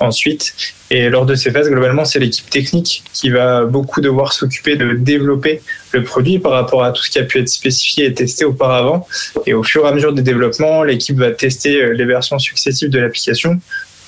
ensuite. 0.02 0.54
Et 0.90 1.10
lors 1.10 1.26
de 1.26 1.36
ces 1.36 1.52
phases, 1.52 1.70
globalement, 1.70 2.06
c'est 2.06 2.20
l'équipe 2.20 2.50
technique 2.50 3.04
qui 3.14 3.30
va 3.30 3.66
beaucoup 3.66 4.02
devoir 4.02 4.34
s'occuper 4.34 4.76
de 4.76 4.94
développer 4.94 5.62
le 5.94 6.04
produit 6.04 6.40
par 6.40 6.52
rapport 6.52 6.84
à 6.84 6.92
tout 6.92 7.04
ce 7.04 7.10
qui 7.10 7.20
a 7.20 7.24
pu 7.24 7.40
être 7.40 7.50
spécifié 7.50 8.06
et 8.06 8.14
testé 8.14 8.46
auparavant. 8.46 9.08
Et 9.46 9.54
au 9.54 9.64
fur 9.64 9.86
et 9.86 9.88
à 9.88 9.94
mesure 9.94 10.14
des 10.14 10.22
développements, 10.22 10.84
l'équipe 10.84 11.18
va 11.18 11.32
tester 11.32 11.82
euh, 11.82 11.94
les 11.94 12.06
versions 12.06 12.40
successives 12.40 12.90
de 12.90 13.00
l'application, 13.00 13.60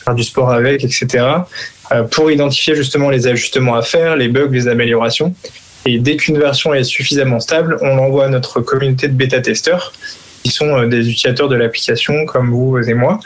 faire 0.04 0.16
du 0.16 0.24
sport 0.24 0.52
avec, 0.52 0.84
etc., 0.84 1.26
euh, 1.92 2.04
pour 2.04 2.32
identifier 2.32 2.76
justement 2.76 3.10
les 3.10 3.28
ajustements 3.28 3.76
à 3.76 3.82
faire, 3.82 4.16
les 4.16 4.28
bugs, 4.28 4.50
les 4.52 4.68
améliorations. 4.68 5.34
Et 5.86 6.00
dès 6.00 6.16
qu'une 6.16 6.38
version 6.38 6.74
est 6.74 6.84
suffisamment 6.84 7.40
stable, 7.40 7.78
on 7.82 7.96
l'envoie 7.96 8.26
à 8.26 8.30
notre 8.30 8.62
communauté 8.62 9.08
de 9.08 9.14
bêta-testeurs, 9.14 9.94
qui 10.44 10.52
sont 10.52 10.78
euh, 10.78 10.88
des 10.88 11.10
utilisateurs 11.10 11.50
de 11.50 11.56
l'application 11.56 12.26
comme 12.26 12.52
vous 12.52 12.78
et 12.78 12.94
moi. 12.94 13.20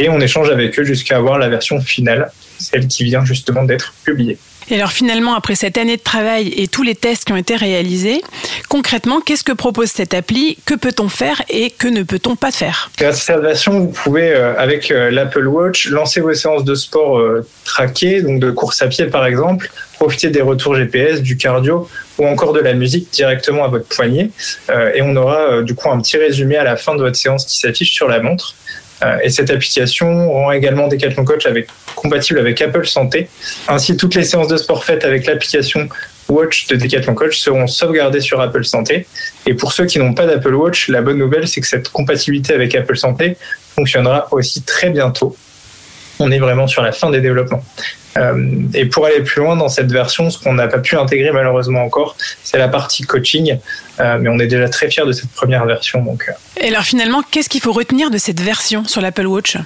Et 0.00 0.08
on 0.08 0.18
échange 0.18 0.48
avec 0.48 0.78
eux 0.78 0.84
jusqu'à 0.84 1.18
avoir 1.18 1.38
la 1.38 1.50
version 1.50 1.78
finale, 1.78 2.32
celle 2.58 2.88
qui 2.88 3.04
vient 3.04 3.22
justement 3.22 3.64
d'être 3.64 3.92
publiée. 4.02 4.38
Et 4.70 4.76
alors 4.76 4.92
finalement, 4.92 5.34
après 5.34 5.56
cette 5.56 5.76
année 5.76 5.98
de 5.98 6.02
travail 6.02 6.54
et 6.56 6.68
tous 6.68 6.82
les 6.82 6.94
tests 6.94 7.24
qui 7.24 7.32
ont 7.32 7.36
été 7.36 7.54
réalisés, 7.54 8.22
concrètement, 8.68 9.20
qu'est-ce 9.20 9.44
que 9.44 9.52
propose 9.52 9.88
cette 9.88 10.14
appli? 10.14 10.56
Que 10.64 10.74
peut-on 10.74 11.10
faire 11.10 11.42
et 11.50 11.70
que 11.70 11.86
ne 11.86 12.02
peut-on 12.02 12.34
pas 12.34 12.50
faire? 12.50 12.90
Grâce 12.96 13.16
à 13.16 13.34
cette 13.34 13.42
version, 13.42 13.80
vous 13.80 13.88
pouvez, 13.88 14.32
euh, 14.32 14.54
avec 14.56 14.90
euh, 14.90 15.10
l'Apple 15.10 15.46
Watch, 15.48 15.88
lancer 15.88 16.20
vos 16.20 16.32
séances 16.32 16.64
de 16.64 16.74
sport 16.74 17.18
euh, 17.18 17.46
traquées, 17.64 18.22
donc 18.22 18.40
de 18.40 18.50
course 18.50 18.80
à 18.80 18.86
pied 18.86 19.06
par 19.06 19.26
exemple, 19.26 19.70
profiter 19.98 20.30
des 20.30 20.40
retours 20.40 20.76
GPS, 20.76 21.20
du 21.20 21.36
cardio 21.36 21.88
ou 22.18 22.26
encore 22.26 22.54
de 22.54 22.60
la 22.60 22.72
musique 22.72 23.10
directement 23.12 23.64
à 23.64 23.68
votre 23.68 23.86
poignet. 23.86 24.30
Euh, 24.70 24.92
et 24.94 25.02
on 25.02 25.14
aura 25.16 25.62
du 25.62 25.74
coup 25.74 25.90
un 25.90 26.00
petit 26.00 26.16
résumé 26.16 26.56
à 26.56 26.64
la 26.64 26.76
fin 26.76 26.94
de 26.94 27.02
votre 27.02 27.16
séance 27.16 27.44
qui 27.44 27.58
s'affiche 27.58 27.92
sur 27.92 28.08
la 28.08 28.20
montre. 28.20 28.54
Euh, 29.02 29.18
Et 29.22 29.30
cette 29.30 29.50
application 29.50 30.32
rend 30.32 30.52
également 30.52 30.88
Decathlon 30.88 31.24
Coach 31.24 31.46
compatible 31.94 32.38
avec 32.38 32.60
Apple 32.60 32.86
Santé. 32.86 33.28
Ainsi, 33.68 33.96
toutes 33.96 34.14
les 34.14 34.24
séances 34.24 34.48
de 34.48 34.56
sport 34.56 34.84
faites 34.84 35.04
avec 35.04 35.26
l'application 35.26 35.88
Watch 36.28 36.68
de 36.68 36.76
Decathlon 36.76 37.14
Coach 37.14 37.38
seront 37.38 37.66
sauvegardées 37.66 38.20
sur 38.20 38.40
Apple 38.40 38.64
Santé. 38.64 39.06
Et 39.46 39.54
pour 39.54 39.72
ceux 39.72 39.86
qui 39.86 39.98
n'ont 39.98 40.14
pas 40.14 40.26
d'Apple 40.26 40.54
Watch, 40.54 40.88
la 40.88 41.02
bonne 41.02 41.18
nouvelle, 41.18 41.48
c'est 41.48 41.60
que 41.60 41.66
cette 41.66 41.88
compatibilité 41.88 42.54
avec 42.54 42.74
Apple 42.74 42.96
Santé 42.96 43.36
fonctionnera 43.74 44.28
aussi 44.30 44.62
très 44.62 44.90
bientôt. 44.90 45.36
On 46.18 46.30
est 46.30 46.38
vraiment 46.38 46.66
sur 46.66 46.82
la 46.82 46.92
fin 46.92 47.10
des 47.10 47.20
développements. 47.20 47.64
Euh, 48.16 48.62
et 48.74 48.86
pour 48.86 49.06
aller 49.06 49.20
plus 49.22 49.40
loin 49.40 49.56
dans 49.56 49.68
cette 49.68 49.90
version, 49.90 50.30
ce 50.30 50.38
qu'on 50.42 50.54
n'a 50.54 50.68
pas 50.68 50.78
pu 50.78 50.96
intégrer 50.96 51.30
malheureusement 51.30 51.82
encore, 51.82 52.16
c'est 52.42 52.58
la 52.58 52.68
partie 52.68 53.02
coaching. 53.02 53.58
Euh, 54.00 54.18
mais 54.20 54.28
on 54.28 54.38
est 54.38 54.46
déjà 54.46 54.68
très 54.68 54.90
fiers 54.90 55.06
de 55.06 55.12
cette 55.12 55.30
première 55.30 55.64
version. 55.64 56.02
Donc, 56.02 56.26
euh, 56.28 56.32
Et 56.60 56.68
alors 56.68 56.82
finalement, 56.82 57.22
qu'est-ce 57.30 57.48
qu'il 57.48 57.60
faut 57.60 57.72
retenir 57.72 58.10
de 58.10 58.18
cette 58.18 58.40
version 58.40 58.84
sur 58.84 59.00
l'Apple 59.00 59.26
Watch? 59.26 59.56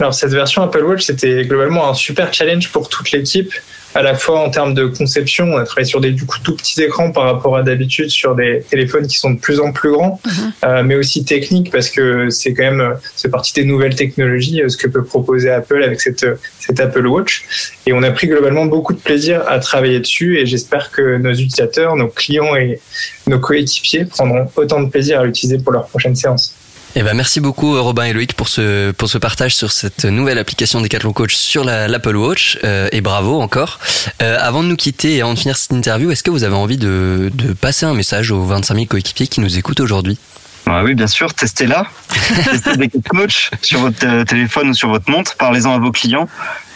Alors 0.00 0.12
cette 0.12 0.32
version 0.32 0.62
Apple 0.62 0.82
Watch, 0.82 1.02
c'était 1.02 1.44
globalement 1.44 1.88
un 1.88 1.94
super 1.94 2.32
challenge 2.34 2.70
pour 2.70 2.88
toute 2.88 3.12
l'équipe, 3.12 3.52
à 3.94 4.02
la 4.02 4.14
fois 4.14 4.40
en 4.40 4.50
termes 4.50 4.74
de 4.74 4.86
conception, 4.86 5.52
on 5.52 5.56
a 5.56 5.64
travaillé 5.64 5.86
sur 5.86 6.00
des 6.00 6.10
du 6.10 6.26
coup 6.26 6.38
tout 6.42 6.56
petits 6.56 6.82
écrans 6.82 7.12
par 7.12 7.24
rapport 7.24 7.56
à 7.56 7.62
d'habitude 7.62 8.10
sur 8.10 8.34
des 8.34 8.64
téléphones 8.68 9.06
qui 9.06 9.16
sont 9.16 9.30
de 9.30 9.38
plus 9.38 9.60
en 9.60 9.72
plus 9.72 9.92
grands, 9.92 10.20
euh, 10.64 10.82
mais 10.82 10.96
aussi 10.96 11.24
technique 11.24 11.70
parce 11.70 11.90
que 11.90 12.28
c'est 12.30 12.54
quand 12.54 12.64
même 12.64 12.80
euh, 12.80 12.94
c'est 13.14 13.30
partie 13.30 13.52
des 13.52 13.64
nouvelles 13.64 13.94
technologies 13.94 14.62
euh, 14.62 14.68
ce 14.68 14.76
que 14.76 14.88
peut 14.88 15.04
proposer 15.04 15.50
Apple 15.50 15.82
avec 15.82 16.00
cette 16.00 16.24
euh, 16.24 16.34
cette 16.58 16.80
Apple 16.80 17.06
Watch 17.06 17.44
et 17.86 17.92
on 17.92 18.02
a 18.02 18.10
pris 18.10 18.26
globalement 18.26 18.66
beaucoup 18.66 18.94
de 18.94 18.98
plaisir 18.98 19.42
à 19.46 19.58
travailler 19.60 20.00
dessus 20.00 20.38
et 20.38 20.46
j'espère 20.46 20.90
que 20.90 21.16
nos 21.16 21.32
utilisateurs, 21.32 21.94
nos 21.94 22.08
clients 22.08 22.56
et 22.56 22.80
nos 23.26 23.38
coéquipiers 23.38 24.06
prendront 24.06 24.48
autant 24.56 24.82
de 24.82 24.90
plaisir 24.90 25.20
à 25.20 25.24
l'utiliser 25.24 25.58
pour 25.58 25.72
leur 25.72 25.86
prochaine 25.86 26.16
séance. 26.16 26.56
Eh 26.96 27.02
ben, 27.02 27.14
merci 27.14 27.40
beaucoup 27.40 27.80
Robin 27.82 28.04
et 28.04 28.12
Loïc 28.12 28.34
pour 28.34 28.48
ce, 28.48 28.92
pour 28.92 29.08
ce 29.08 29.18
partage 29.18 29.56
sur 29.56 29.72
cette 29.72 30.04
nouvelle 30.04 30.38
application 30.38 30.80
Decathlon 30.80 31.12
Coach 31.12 31.34
sur 31.34 31.64
la- 31.64 31.88
l'Apple 31.88 32.14
Watch 32.14 32.56
euh, 32.62 32.88
et 32.92 33.00
bravo 33.00 33.40
encore. 33.40 33.80
Euh, 34.22 34.36
avant 34.40 34.62
de 34.62 34.68
nous 34.68 34.76
quitter 34.76 35.16
et 35.16 35.20
avant 35.22 35.34
de 35.34 35.38
finir 35.38 35.56
cette 35.56 35.72
interview, 35.72 36.12
est-ce 36.12 36.22
que 36.22 36.30
vous 36.30 36.44
avez 36.44 36.54
envie 36.54 36.76
de, 36.76 37.32
de 37.34 37.52
passer 37.52 37.84
un 37.84 37.94
message 37.94 38.30
aux 38.30 38.44
25 38.44 38.74
000 38.74 38.86
coéquipiers 38.86 39.26
qui 39.26 39.40
nous 39.40 39.58
écoutent 39.58 39.80
aujourd'hui? 39.80 40.18
Ah 40.66 40.82
oui, 40.82 40.94
bien 40.94 41.06
sûr, 41.06 41.34
testez-la. 41.34 41.86
testez 42.44 42.76
des 42.76 42.90
coach 43.06 43.50
sur 43.60 43.80
votre 43.80 44.06
euh, 44.06 44.24
téléphone 44.24 44.70
ou 44.70 44.74
sur 44.74 44.88
votre 44.88 45.10
montre. 45.10 45.36
Parlez-en 45.36 45.74
à 45.74 45.78
vos 45.78 45.92
clients. 45.92 46.28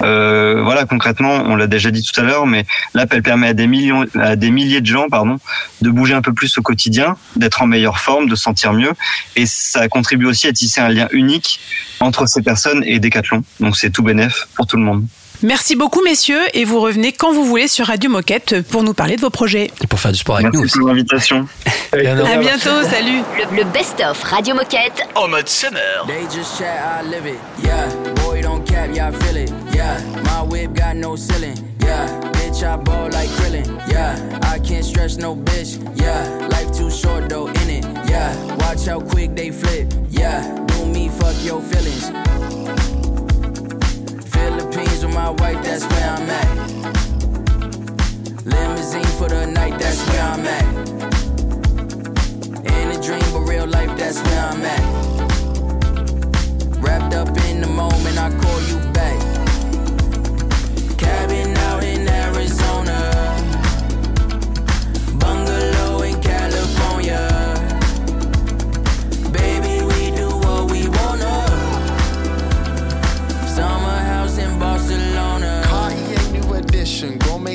Euh, 0.03 0.63
voilà, 0.63 0.85
concrètement, 0.85 1.43
on 1.47 1.57
l'a 1.57 1.67
déjà 1.67 1.91
dit 1.91 2.03
tout 2.03 2.21
à 2.21 2.23
l'heure, 2.23 2.47
mais 2.47 2.67
l'app, 2.93 3.13
elle 3.15 3.23
permet 3.23 3.49
à 3.49 3.55
des 3.55 3.67
millions, 3.67 4.05
à 4.21 4.37
des 4.37 4.51
milliers 4.51 4.83
de 4.83 4.87
gens, 4.87 5.09
pardon, 5.09 5.39
de 5.81 5.91
bouger 5.91 6.15
un 6.15 6.23
peu 6.23 6.35
plus 6.35 6.59
au 6.59 6.63
quotidien, 6.63 7.17
d'être 7.37 7.63
en 7.63 7.67
meilleure 7.67 7.99
forme, 7.99 8.29
de 8.29 8.35
se 8.35 8.43
sentir 8.43 8.75
mieux. 8.75 8.93
Et 9.37 9.47
ça 9.47 9.89
contribue 9.89 10.27
aussi 10.27 10.49
à 10.49 10.53
tisser 10.53 10.81
un 10.81 10.91
lien 10.91 11.09
unique 11.13 11.61
entre 12.01 12.27
ces 12.27 12.43
personnes 12.43 12.85
et 12.85 13.01
Decathlon. 13.01 13.43
Donc 13.61 13.77
c'est 13.77 13.91
tout 13.91 14.03
bénef 14.03 14.49
pour 14.55 14.67
tout 14.67 14.77
le 14.77 14.83
monde. 14.83 15.07
Merci 15.43 15.77
beaucoup 15.77 16.03
messieurs 16.03 16.41
et 16.53 16.65
vous 16.65 16.81
revenez 16.81 17.13
quand 17.13 17.33
vous 17.33 17.45
voulez 17.45 17.69
sur 17.69 17.87
Radio 17.87 18.11
Moquette 18.11 18.61
pour 18.63 18.83
nous 18.83 18.93
parler 18.93 19.15
de 19.15 19.21
vos 19.21 19.31
projets. 19.31 19.71
Et 19.83 19.87
pour 19.87 20.01
faire 20.01 20.11
du 20.11 20.19
sport 20.19 20.37
avec 20.37 20.47
Merci 20.47 20.59
nous 20.59 20.65
aussi. 20.65 20.79
pour 20.81 20.89
l'invitation. 20.89 21.47
À 21.93 22.37
bientôt, 22.39 22.83
salut 22.91 23.23
Le, 23.53 23.57
le 23.59 23.65
best-of 23.65 24.21
Radio 24.25 24.57
Moquette. 24.57 25.07
En 25.15 25.29
mode 25.29 25.49
summer. 25.49 26.05
They 26.09 26.23
just 26.25 26.59
chat, 26.59 26.65
I 27.01 27.09
live 27.09 27.27
it. 27.27 27.39
Yeah, 27.65 27.87
boy, 28.25 28.41
don't 28.43 28.65
cap, 28.67 28.91
yeah, 28.93 29.11
I 29.11 29.13
feel 29.13 29.37
it. 29.37 29.53
Yeah, 29.73 29.99
my 30.25 30.43
whip 30.43 30.75
got 30.75 30.97
no 30.97 31.15
ceiling. 31.15 31.55
Yeah, 31.85 32.07
bitch, 32.33 32.65
I 32.65 32.77
ball 32.77 33.09
like 33.13 33.29
Krillin. 33.39 33.65
Yeah, 33.89 34.17
I 34.43 34.59
can't 34.59 34.85
stress 34.85 35.19
no 35.19 35.37
bitch. 35.37 35.79
Yeah, 36.01 36.49
life 36.49 36.73
too 36.77 36.91
short 36.91 37.29
though, 37.29 37.47
in 37.47 37.71
it. 37.71 37.85
Yeah, 38.11 38.35
watch 38.57 38.87
how 38.87 38.99
quick 39.01 39.37
they 39.37 39.53
flip. 39.53 39.93
Yeah, 40.11 40.43
do 40.67 40.85
me, 40.87 41.09
fuck 41.11 41.37
your 41.45 41.63
feelings. 41.63 42.11
My 45.19 45.31
wife, 45.31 45.61
that's 45.65 45.85
where 45.85 46.11
I'm 46.11 46.31
at. 46.31 46.49
Limousine 48.45 49.13
for 49.19 49.29
the 49.29 49.47
night, 49.47 49.77
that's 49.77 50.01
where 50.09 50.23
I'm 50.23 50.47
at. 50.47 50.67
In 52.77 52.87
a 52.97 52.99
dream, 53.03 53.29
but 53.33 53.41
real 53.41 53.67
life, 53.67 53.93
that's 53.99 54.21
where 54.23 54.45
I'm 54.51 54.63
at. 54.77 54.85
Wrapped 56.81 57.15
up 57.15 57.37
in 57.49 57.61
the 57.63 57.67
moment, 57.67 58.17
I 58.17 58.31
call 58.43 58.61
you 58.71 58.79
back. 58.93 59.19
Cabin 60.97 61.48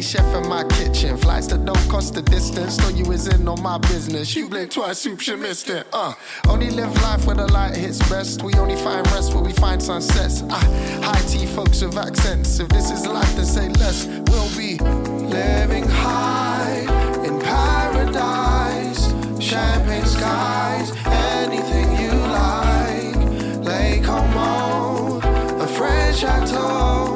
chef 0.03 0.25
in 0.35 0.47
my 0.49 0.63
kitchen. 0.65 1.17
Flights 1.17 1.47
that 1.47 1.65
don't 1.65 1.89
cost 1.89 2.13
the 2.13 2.21
distance. 2.21 2.77
Know 2.79 2.89
you 2.89 3.11
is 3.11 3.27
in 3.27 3.47
on 3.47 3.61
my 3.61 3.77
business. 3.77 4.35
You 4.35 4.49
blink 4.49 4.71
twice, 4.71 4.99
soup, 4.99 5.25
you 5.25 5.37
missed 5.37 5.69
it. 5.69 5.87
Uh, 5.93 6.13
only 6.49 6.69
live 6.69 6.93
life 7.01 7.25
where 7.25 7.35
the 7.35 7.51
light 7.51 7.75
hits 7.75 7.99
best. 8.09 8.43
We 8.43 8.53
only 8.55 8.75
find 8.75 9.05
rest 9.11 9.33
where 9.33 9.43
we 9.43 9.53
find 9.53 9.81
sunsets. 9.81 10.43
Ah, 10.49 10.59
high 11.03 11.21
tea 11.27 11.45
folks 11.45 11.81
with 11.81 11.97
accents. 11.97 12.59
If 12.59 12.69
this 12.69 12.91
is 12.91 13.05
life, 13.07 13.35
then 13.35 13.45
say 13.45 13.69
less. 13.69 14.05
We'll 14.29 14.49
be 14.57 14.77
living 14.77 15.87
high 15.87 16.81
in 17.25 17.39
paradise. 17.39 19.01
Champagne 19.41 20.05
skies, 20.05 20.91
anything 21.05 21.87
you 22.01 22.11
like. 22.41 23.15
Lake 23.63 24.03
Como, 24.03 25.19
a 25.61 25.67
French 25.67 26.17
chateau. 26.17 27.12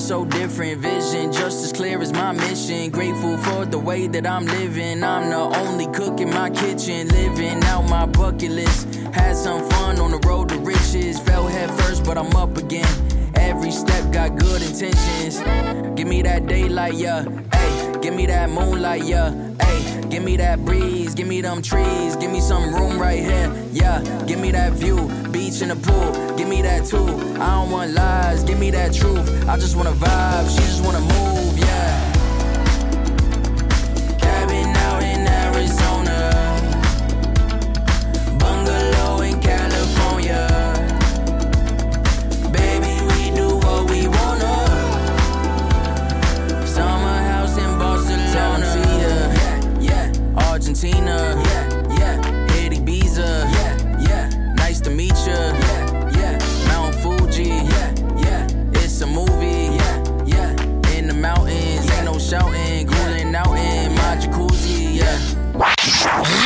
Is 0.00 0.08
so 0.08 0.24
different. 0.24 0.80
Vision 0.80 1.32
just 1.32 1.64
as 1.64 1.72
clear 1.72 2.00
as 2.00 2.12
my 2.12 2.32
mission. 2.32 2.90
Grateful 2.90 3.36
for 3.38 3.64
the 3.64 3.78
way 3.78 4.06
that 4.06 4.26
I'm 4.26 4.46
living. 4.46 5.02
I'm 5.04 5.30
the 5.30 5.58
only 5.60 5.86
cook 5.88 6.20
in 6.20 6.30
my 6.30 6.50
kitchen. 6.50 7.08
Living 7.08 7.62
out 7.64 7.88
my 7.88 8.06
bucket 8.06 8.50
list. 8.50 8.94
Had 9.12 9.36
some 9.36 9.68
fun 9.70 9.98
on 9.98 10.10
the 10.10 10.20
road 10.28 10.48
to 10.50 10.58
riches. 10.58 11.18
Fell 11.20 11.46
head 11.46 11.70
first, 11.82 12.04
but 12.04 12.16
I'm 12.18 12.34
up 12.36 12.56
again. 12.56 12.92
Every 13.34 13.70
step 13.70 14.12
got 14.12 14.36
good 14.36 14.62
intentions. 14.62 15.38
Give 15.96 16.08
me 16.08 16.22
that 16.22 16.46
daylight, 16.46 16.94
yeah. 16.94 17.24
Hey, 17.52 17.89
give 18.00 18.14
me 18.14 18.26
that 18.26 18.50
moonlight, 18.50 19.04
yeah. 19.04 19.30
Hey, 19.60 20.00
give 20.08 20.22
me 20.22 20.36
that 20.36 20.64
breeze, 20.64 21.14
give 21.14 21.26
me 21.26 21.40
them 21.40 21.62
trees, 21.62 22.16
give 22.16 22.30
me 22.30 22.40
some 22.40 22.74
room 22.74 22.98
right 22.98 23.20
here, 23.20 23.52
yeah. 23.72 24.02
Give 24.26 24.38
me 24.38 24.50
that 24.52 24.72
view, 24.72 25.08
beach 25.30 25.62
in 25.62 25.68
the 25.68 25.76
pool, 25.76 26.36
give 26.36 26.48
me 26.48 26.62
that 26.62 26.86
too. 26.86 27.06
I 27.40 27.62
don't 27.62 27.70
want 27.70 27.92
lies, 27.92 28.44
give 28.44 28.58
me 28.58 28.70
that 28.70 28.92
truth. 28.94 29.48
I 29.48 29.56
just 29.56 29.76
wanna 29.76 29.92
vibe, 29.92 30.48
she 30.50 30.62
just 30.62 30.84
wanna 30.84 31.00
move, 31.00 31.39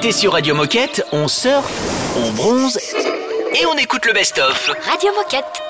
L'été 0.00 0.12
sur 0.12 0.34
Radio 0.34 0.54
Moquette, 0.54 1.04
on 1.10 1.26
surfe, 1.26 1.72
on 2.16 2.30
bronze 2.30 2.78
et 3.60 3.66
on 3.66 3.76
écoute 3.76 4.06
le 4.06 4.12
best-of. 4.12 4.70
Radio 4.88 5.12
Moquette. 5.12 5.67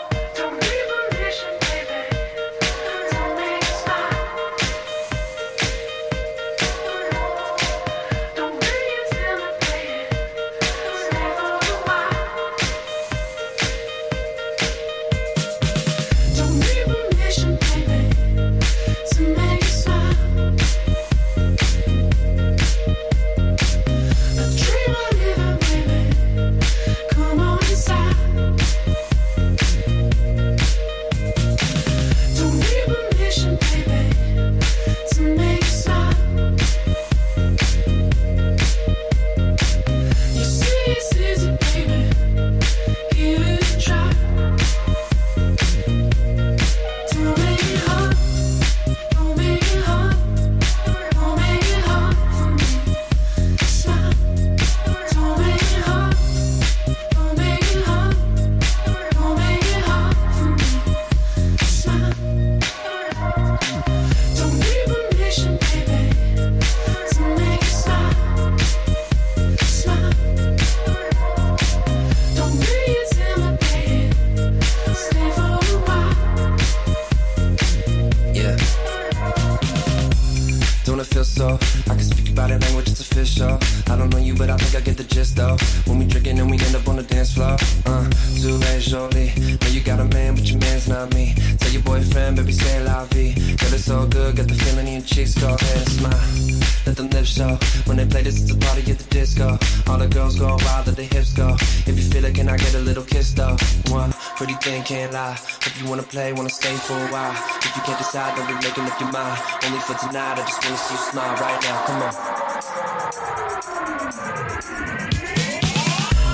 Feel 81.24 81.58
so? 81.58 81.58
I 81.90 81.94
can 81.96 82.04
speak 82.04 82.30
about 82.30 82.50
it 82.50 82.60
language, 82.62 82.88
it's 82.88 83.00
official. 83.00 83.58
I 83.90 83.96
don't 83.96 84.10
know 84.10 84.18
you, 84.18 84.34
but 84.34 84.50
I 84.50 84.56
think 84.56 84.74
I 84.80 84.84
get 84.84 84.96
the 84.96 85.04
gist 85.04 85.36
though. 85.36 85.56
When 85.86 85.98
we 85.98 86.06
drinking 86.06 86.38
and 86.38 86.50
we 86.50 86.58
end 86.58 86.74
up 86.76 86.86
on 86.88 86.96
the 86.96 87.02
dance 87.02 87.34
floor. 87.34 87.56
Uh, 87.86 88.04
Zule 88.38 88.78
Jolie. 88.80 89.32
Know 89.60 89.68
you 89.68 89.80
got 89.80 89.98
a 90.00 90.04
man, 90.04 90.34
but 90.34 90.48
your 90.48 90.60
man's 90.60 90.88
not 90.88 91.14
me. 91.14 91.34
Tell 91.58 91.72
your 91.72 91.82
boyfriend, 91.82 92.36
baby, 92.36 92.52
stay 92.52 92.78
vie. 92.84 93.34
Girl, 93.58 93.74
it's 93.74 93.90
all 93.90 94.06
good, 94.06 94.36
got 94.36 94.46
the 94.46 94.54
feeling 94.54 94.86
in 94.86 94.92
your 94.94 95.02
cheeks, 95.02 95.34
go 95.34 95.54
ahead 95.54 95.76
and 95.78 95.88
smile. 95.88 96.58
Let 96.86 96.96
them 96.96 97.10
lips 97.10 97.30
show. 97.36 97.58
When 97.86 97.96
they 97.96 98.06
play 98.06 98.22
this, 98.22 98.40
it's 98.42 98.52
a 98.52 98.56
party 98.56 98.90
at 98.90 98.98
the 98.98 99.08
disco. 99.10 99.58
All 99.88 99.98
the 99.98 100.08
girls 100.08 100.38
go 100.38 100.56
wild, 100.64 100.86
let 100.86 100.96
the 100.96 101.04
hips 101.04 101.32
go. 101.32 101.56
If 101.88 101.94
you 101.98 102.04
feel 102.10 102.24
it, 102.24 102.34
can 102.34 102.48
I 102.48 102.56
get 102.56 102.74
a 102.74 102.80
little 102.80 103.04
kiss 103.04 103.32
though? 103.32 103.56
One 103.90 104.12
pretty 104.38 104.54
thing, 104.62 104.82
can't 104.84 105.12
lie. 105.12 105.34
Hope 105.34 105.82
you 105.82 105.88
wanna 105.90 106.04
play, 106.04 106.32
wanna 106.32 106.48
stay 106.48 106.76
for 106.76 106.94
a 106.94 107.08
while. 107.08 107.32
If 107.58 107.74
you 107.74 107.82
can't 107.82 107.98
decide, 107.98 108.36
don't 108.36 108.46
be 108.46 108.54
making 108.54 108.84
up 108.84 109.00
your 109.00 109.10
mind. 109.10 109.36
Only 109.64 109.80
for 109.80 109.94
tonight, 109.94 110.38
I 110.38 110.42
just 110.46 110.64
wanna 110.64 110.76
see 110.76 110.94
you 110.94 111.00
smile 111.10 111.34
right 111.42 111.60
now. 111.64 111.82
Come 111.86 112.02
on. 112.02 112.12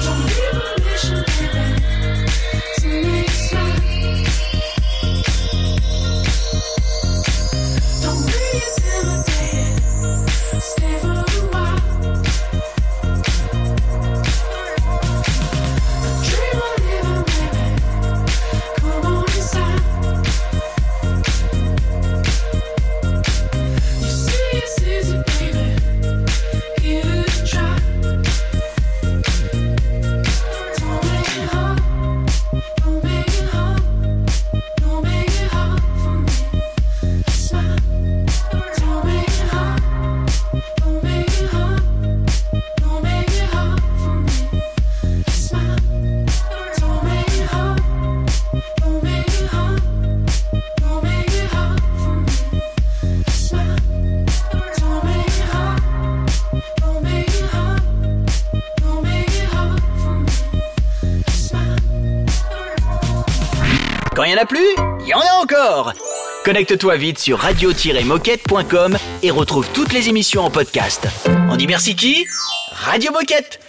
Don't 0.05 0.29
to 2.83 2.89
make 3.11 3.34
Connecte-toi 66.45 66.99
vite 66.99 67.19
sur 67.19 67.39
radio-moquette.com 67.39 68.99
et 69.23 69.31
retrouve 69.31 69.67
toutes 69.73 69.95
les 69.95 70.11
émissions 70.11 70.43
en 70.43 70.51
podcast. 70.51 71.09
On 71.49 71.57
dit 71.57 71.67
merci 71.67 71.97
qui? 71.97 72.27
Radio 72.71 73.13
Moquette 73.13 73.64